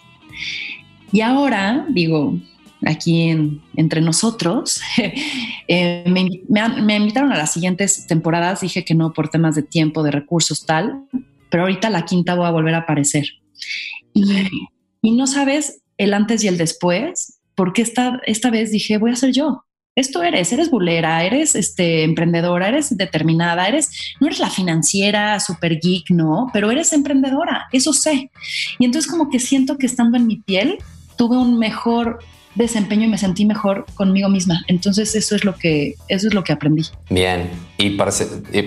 [1.11, 2.37] Y ahora, digo,
[2.85, 3.35] aquí
[3.75, 4.81] entre nosotros,
[5.67, 6.29] eh, me,
[6.81, 10.65] me, invitaron a las siguientes temporadas, dije que no por temas de tiempo, de recursos,
[10.65, 11.03] tal,
[11.49, 13.25] pero ahorita la quinta voy a volver a aparecer.
[14.13, 14.23] Y,
[15.01, 19.15] y no sabes el antes y el después, porque esta, esta vez dije, voy a
[19.15, 19.65] ser yo.
[19.95, 25.77] Esto eres, eres bulera, eres este, emprendedora, eres determinada, eres, no eres la financiera, super
[25.77, 28.31] geek, no, pero eres emprendedora, eso sé.
[28.79, 30.77] Y entonces como que siento que estando en mi piel,
[31.17, 32.19] tuve un mejor
[32.55, 34.63] desempeño y me sentí mejor conmigo misma.
[34.67, 36.83] Entonces eso es lo que, eso es lo que aprendí.
[37.09, 38.13] Bien, y para,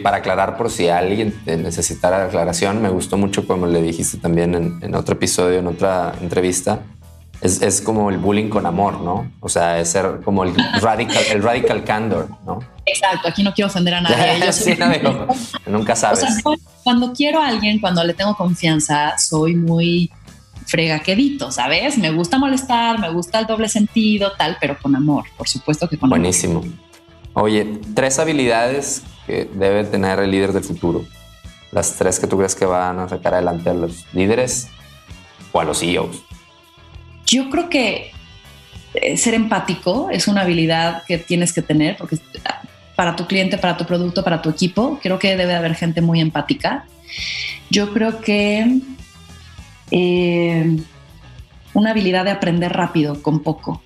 [0.03, 4.95] para aclarar por si alguien necesitara aclaración, me gustó mucho como le dijiste también en
[4.95, 6.83] otro episodio, en otra entrevista,
[7.43, 9.30] es, como el bullying con amor, ¿no?
[9.40, 12.61] O sea, es ser como el radical, el radical candor, ¿no?
[12.86, 14.53] Exacto, aquí no quiero ofender a nadie.
[14.53, 15.26] sí, no,
[15.66, 16.24] nunca sabes.
[16.84, 20.11] cuando quiero a alguien, cuando le tengo confianza, soy muy
[20.66, 21.99] fregaquedito, ¿sabes?
[21.99, 25.99] Me gusta molestar, me gusta el doble sentido, tal, pero con amor, por supuesto que
[25.99, 26.61] con Buenísimo.
[26.61, 26.62] amor.
[26.64, 26.93] Buenísimo.
[27.34, 31.05] Oye, tres habilidades que debe tener el líder del futuro.
[31.72, 34.68] Las tres que tú crees que van a sacar adelante a los líderes
[35.51, 36.22] o a los CEOs.
[37.33, 38.12] Yo creo que
[38.93, 42.18] eh, ser empático es una habilidad que tienes que tener porque
[42.95, 46.20] para tu cliente, para tu producto, para tu equipo, creo que debe haber gente muy
[46.20, 46.85] empática.
[47.70, 48.80] Yo creo que
[49.91, 50.76] eh,
[51.72, 53.83] una habilidad de aprender rápido con poco.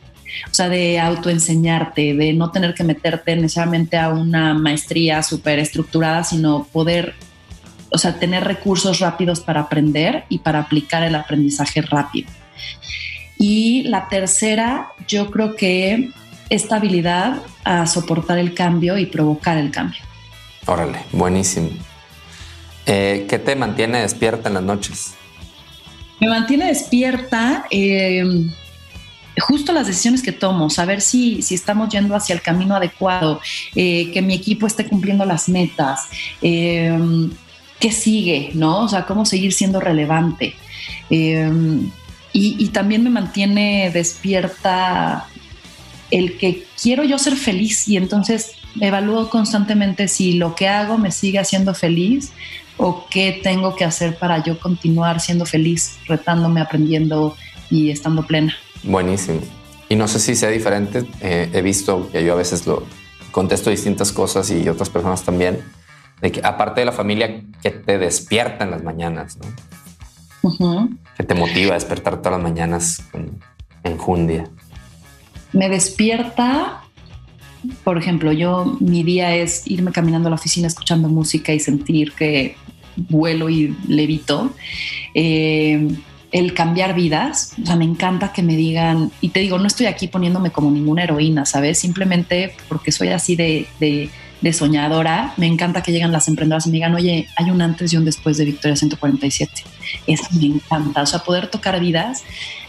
[0.51, 6.25] O sea, de autoenseñarte, de no tener que meterte necesariamente a una maestría súper estructurada,
[6.25, 7.15] sino poder,
[7.91, 12.29] o sea, tener recursos rápidos para aprender y para aplicar el aprendizaje rápido.
[13.39, 16.11] Y la tercera, yo creo que
[16.49, 20.01] esta habilidad a soportar el cambio y provocar el cambio.
[20.67, 21.71] Órale, buenísimo.
[22.87, 25.15] Eh, ¿Qué te mantiene despierta en las noches?
[26.21, 28.51] Me mantiene despierta em,
[29.39, 33.41] justo las decisiones que tomo, saber si, si estamos yendo hacia el camino adecuado,
[33.75, 36.09] eh, que mi equipo esté cumpliendo las metas,
[36.41, 37.31] em,
[37.81, 38.85] qué sigue, ¿no?
[38.85, 40.55] O sea, cómo seguir siendo relevante.
[42.37, 45.27] Em, y, también me mantiene despierta
[46.11, 51.11] el que quiero yo ser feliz y entonces evalúo constantemente si lo que hago me
[51.11, 52.33] sigue haciendo feliz
[52.77, 57.37] o qué tengo que hacer para yo continuar siendo feliz, retándome, aprendiendo
[57.71, 58.55] y estando plena.
[58.83, 59.41] Buenísimo.
[59.89, 62.85] Y no sé si sea diferente, eh, he visto que yo a veces lo
[63.33, 65.61] contesto distintas cosas y otras personas también,
[66.21, 69.47] de que aparte de la familia que te despierta en las mañanas, ¿no?
[71.17, 73.39] Que te motiva a despertar todas las mañanas con
[73.85, 74.49] enjundia.
[75.53, 76.83] Me despierta,
[77.85, 82.13] por ejemplo, yo mi día es irme caminando a la oficina escuchando música y sentir
[82.13, 82.57] que
[82.97, 84.53] vuelo y levito.
[85.15, 85.89] Eh,
[86.33, 89.87] el cambiar vidas, o sea, me encanta que me digan, y te digo, no estoy
[89.87, 91.79] aquí poniéndome como ninguna heroína, ¿sabes?
[91.79, 94.11] Simplemente porque soy así de, de,
[94.53, 97.97] soñadora, me encanta que lleguen las emprendedoras y me digan, oye, hay un antes y
[97.97, 99.53] un después de Victoria 147.
[100.07, 102.23] Eso me encanta, o sea, poder tocar vidas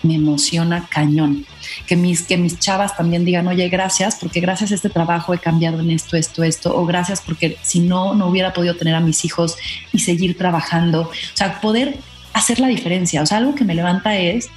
[0.04, 1.46] me emociona cañón.
[1.86, 5.40] Que mis, que mis chavas también digan, oye, gracias, porque gracias a este trabajo he
[5.40, 9.00] cambiado en esto, esto, esto, o gracias porque si no, no hubiera podido tener a
[9.00, 9.58] mis hijos
[9.92, 11.02] y seguir trabajando.
[11.02, 11.98] O sea, poder
[12.34, 13.22] hacer la diferencia.
[13.22, 14.50] O sea, algo que me levanta es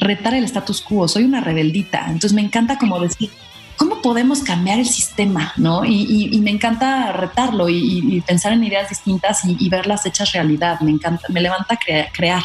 [0.00, 1.08] retar el status quo.
[1.08, 2.06] Soy una rebeldita.
[2.06, 3.30] Entonces me encanta como decir,
[3.80, 5.54] ¿cómo podemos cambiar el sistema?
[5.56, 5.86] ¿no?
[5.86, 10.78] Y, me encanta retarlo y, pensar en ideas distintas y, verlas hechas realidad.
[10.80, 11.78] Me encanta, me levanta
[12.12, 12.42] crear.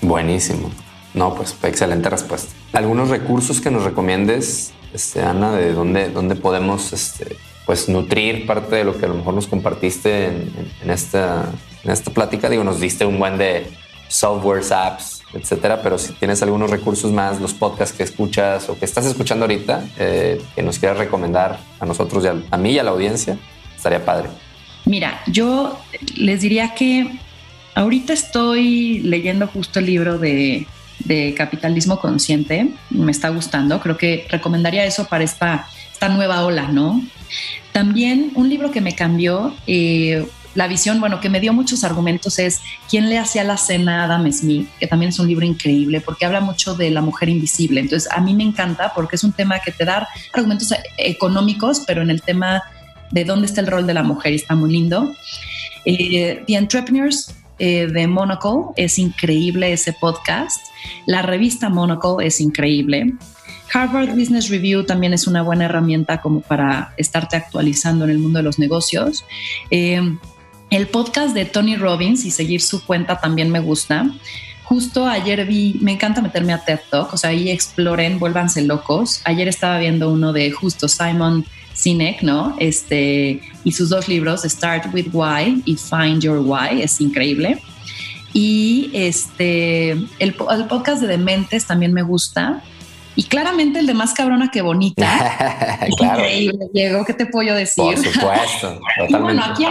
[0.00, 0.70] Buenísimo.
[1.12, 2.54] No, pues excelente respuesta.
[2.72, 8.76] ¿Algunos recursos que nos recomiendes, este, Ana, de dónde, dónde podemos este, pues, nutrir parte
[8.76, 11.50] de lo que a lo mejor nos compartiste en, esta,
[11.84, 12.48] en esta plática?
[12.48, 13.70] Digo, nos diste un buen de
[14.08, 15.82] softwares, apps, etcétera.
[15.82, 19.84] Pero si tienes algunos recursos más, los podcasts que escuchas o que estás escuchando ahorita,
[19.98, 23.36] eh, que nos quieras recomendar a nosotros, y a, mí y a la audiencia,
[23.76, 24.28] estaría padre.
[24.84, 25.78] Mira, yo
[26.16, 27.18] les diría que
[27.74, 30.66] ahorita estoy leyendo justo el libro de,
[31.36, 32.68] capitalismo consciente.
[32.90, 33.80] Me está gustando.
[33.80, 37.02] Creo que recomendaría eso para esta, esta nueva ola, ¿no?
[37.72, 39.54] También un libro que me cambió.
[39.66, 44.02] Eh, la visión, bueno, que me dio muchos argumentos es ¿Quién le hacía la cena
[44.02, 44.68] a Adam Smith?
[44.78, 47.80] Que también es un libro increíble porque habla mucho de la mujer invisible.
[47.80, 52.02] Entonces, a mí me encanta porque es un tema que te da argumentos económicos, pero
[52.02, 52.62] en el tema
[53.10, 55.14] de dónde está el rol de la mujer y está muy lindo.
[55.84, 60.60] Eh, The Entrepreneurs eh, de Monocle es increíble ese podcast.
[61.06, 63.14] La revista Monocle es increíble.
[63.72, 68.38] Harvard Business Review también es una buena herramienta como para estarte actualizando en el mundo
[68.38, 69.24] de los negocios.
[69.70, 70.18] Eh,
[70.72, 74.06] el podcast de Tony Robbins y seguir su cuenta también me gusta.
[74.64, 79.20] Justo ayer vi, me encanta meterme a TED Talk, o sea, ahí exploren, vuélvanse locos.
[79.24, 81.44] Ayer estaba viendo uno de justo Simon
[81.74, 82.56] Sinek, ¿no?
[82.58, 87.60] Este, y sus dos libros, Start with Why y Find Your Why, es increíble.
[88.32, 90.34] Y este, el, el
[90.68, 92.62] podcast de Dementes también me gusta.
[93.14, 95.86] Y claramente el de más cabrona que bonita.
[95.86, 97.84] Increíble, Diego, ¿qué te puedo decir?
[97.84, 99.18] Por supuesto, totalmente.
[99.18, 99.64] bueno, aquí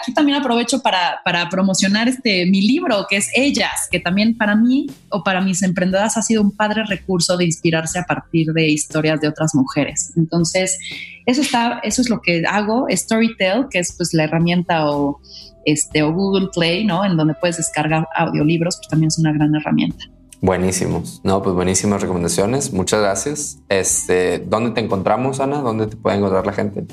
[0.00, 4.54] aquí también aprovecho para, para, promocionar este, mi libro, que es Ellas, que también para
[4.54, 8.68] mí o para mis emprendedoras ha sido un padre recurso de inspirarse a partir de
[8.68, 10.12] historias de otras mujeres.
[10.16, 10.78] Entonces,
[11.26, 12.86] eso, está, eso es lo que hago.
[12.90, 15.20] Storytel, que es pues la herramienta o,
[15.64, 17.04] este, o Google Play, ¿no?
[17.04, 20.04] En donde puedes descargar audiolibros, pues también es una gran herramienta.
[20.40, 21.20] Buenísimos.
[21.24, 22.72] No, pues buenísimas recomendaciones.
[22.72, 23.58] Muchas gracias.
[23.68, 25.58] Este, ¿dónde te encontramos, Ana?
[25.58, 26.86] ¿Dónde te puede encontrar la gente?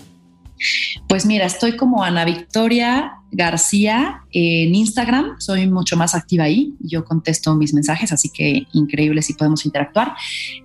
[1.07, 7.03] Pues mira, estoy como Ana Victoria García en Instagram, soy mucho más activa ahí, yo
[7.03, 10.14] contesto mis mensajes, así que increíble si podemos interactuar.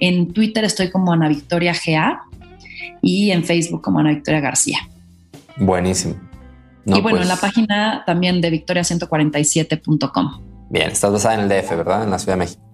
[0.01, 2.21] En Twitter estoy como Ana Victoria GA
[3.03, 4.79] y en Facebook como Ana Victoria García.
[5.57, 6.15] Buenísimo.
[6.85, 10.43] y bueno, en la pues página también de victoria147.com.
[10.71, 12.05] Bien, estás basada en el DF, ¿verdad?
[12.05, 12.68] En la Ciudad de México.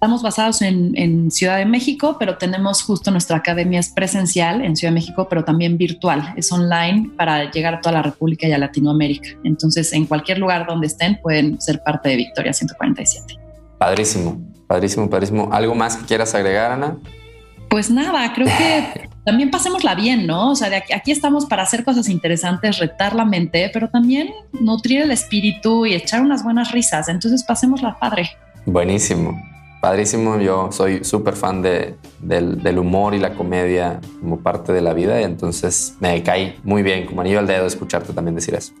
[0.00, 4.92] Estamos basados en, Ciudad de México, pero tenemos justo nuestra academia es presencial en Ciudad
[4.92, 6.32] de México, pero también virtual.
[6.38, 9.28] Es online para llegar a toda la República y a Latinoamérica.
[9.44, 13.34] Entonces, en cualquier lugar donde estén, pueden ser parte de Victoria 147.
[13.76, 15.50] Padrísimo, padrísimo, padrísimo.
[15.52, 16.96] ¿Algo más que quieras agregar, Ana?
[17.68, 20.52] Pues nada, creo que también pasémosla bien, ¿no?
[20.52, 24.30] O sea, de aquí, aquí, estamos para hacer cosas interesantes, retar la mente, pero también
[24.58, 27.10] nutrir el espíritu y echar unas buenas risas.
[27.10, 28.30] Entonces, pasémosla padre.
[28.64, 29.49] Buenísimo.
[29.80, 34.92] Padrísimo, yo soy súper fan de, del, humor y la comedia como parte de la
[34.92, 38.74] vida y entonces me cae muy bien, como anillo al dedo, escucharte también decir eso.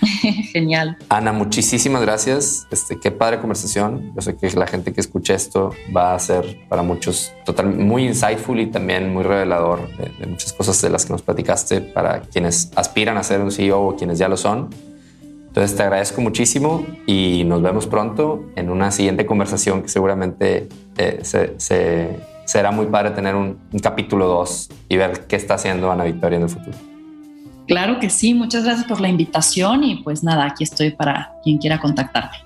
[0.52, 0.96] Genial.
[1.10, 2.66] Ana, muchísimas gracias.
[2.70, 4.12] Este, qué padre conversación.
[4.14, 8.06] Yo sé que la gente que escuche esto va a ser para muchos total, muy
[8.06, 12.20] insightful y también muy revelador de, de muchas cosas de las que nos platicaste para
[12.20, 14.70] quienes aspiran a ser un CEO o quienes ya lo son.
[15.58, 21.18] Entonces te agradezco muchísimo y nos vemos pronto en una siguiente conversación que seguramente eh,
[21.24, 26.04] se, será muy padre tener un, un capítulo 2 y ver qué está haciendo Ana
[26.04, 26.78] Victoria en el futuro.
[27.66, 31.58] Claro que sí, muchas gracias por la invitación y pues nada, aquí estoy para quien
[31.58, 32.36] quiera contactarme.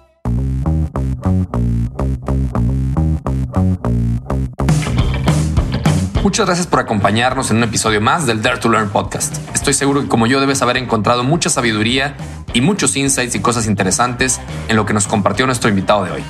[6.22, 9.36] Muchas gracias por acompañarnos en un episodio más del Dare to Learn podcast.
[9.54, 12.16] Estoy seguro que como yo debes haber encontrado mucha sabiduría
[12.52, 16.22] y muchos insights y cosas interesantes en lo que nos compartió nuestro invitado de hoy.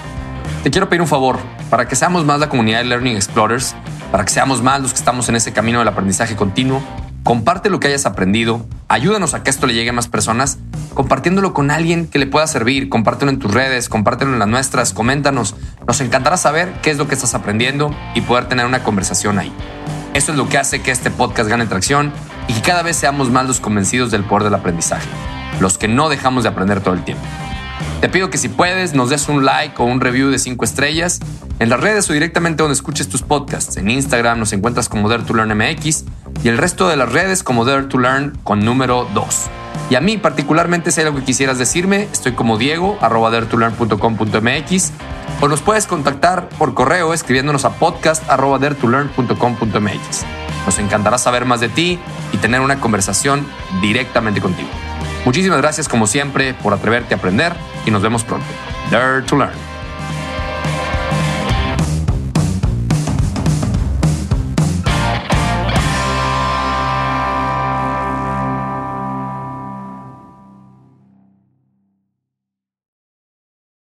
[0.63, 1.39] Te quiero pedir un favor,
[1.71, 3.75] para que seamos más la comunidad de Learning Explorers,
[4.11, 6.83] para que seamos más los que estamos en ese camino del aprendizaje continuo,
[7.25, 10.59] comparte lo que hayas aprendido, ayúdanos a que esto le llegue a más personas,
[10.95, 14.93] compartiéndolo con alguien que le pueda servir, compártelo en tus redes, compártelo en las nuestras,
[14.93, 15.55] coméntanos.
[15.87, 19.53] Nos encantará saber qué es lo que estás aprendiendo y poder tener una conversación ahí.
[20.15, 22.13] Eso es lo que hace que este podcast gane tracción
[22.49, 25.09] y que cada vez seamos más los convencidos del poder del aprendizaje,
[25.61, 27.25] los que no dejamos de aprender todo el tiempo.
[28.01, 31.21] Te pido que si puedes nos des un like o un review de 5 estrellas
[31.61, 33.77] en las redes o directamente donde escuches tus podcasts.
[33.77, 35.23] En Instagram nos encuentras como Dare
[36.43, 39.51] y el resto de las redes como Dare to Learn con número 2.
[39.91, 44.93] Y a mí particularmente si hay algo que quisieras decirme, estoy como Diego arroba daretolearn.com.mx
[45.41, 50.25] o nos puedes contactar por correo escribiéndonos a podcast arroba daretolearn.com.mx.
[50.67, 51.99] Nos encantará saber más de ti
[52.33, 53.47] y tener una conversación
[53.81, 54.71] directamente contigo.
[55.25, 57.53] Muchísimas gracias como siempre por atreverte a aprender
[57.87, 58.47] y nos vemos pronto.
[58.91, 59.72] Dare to Learn.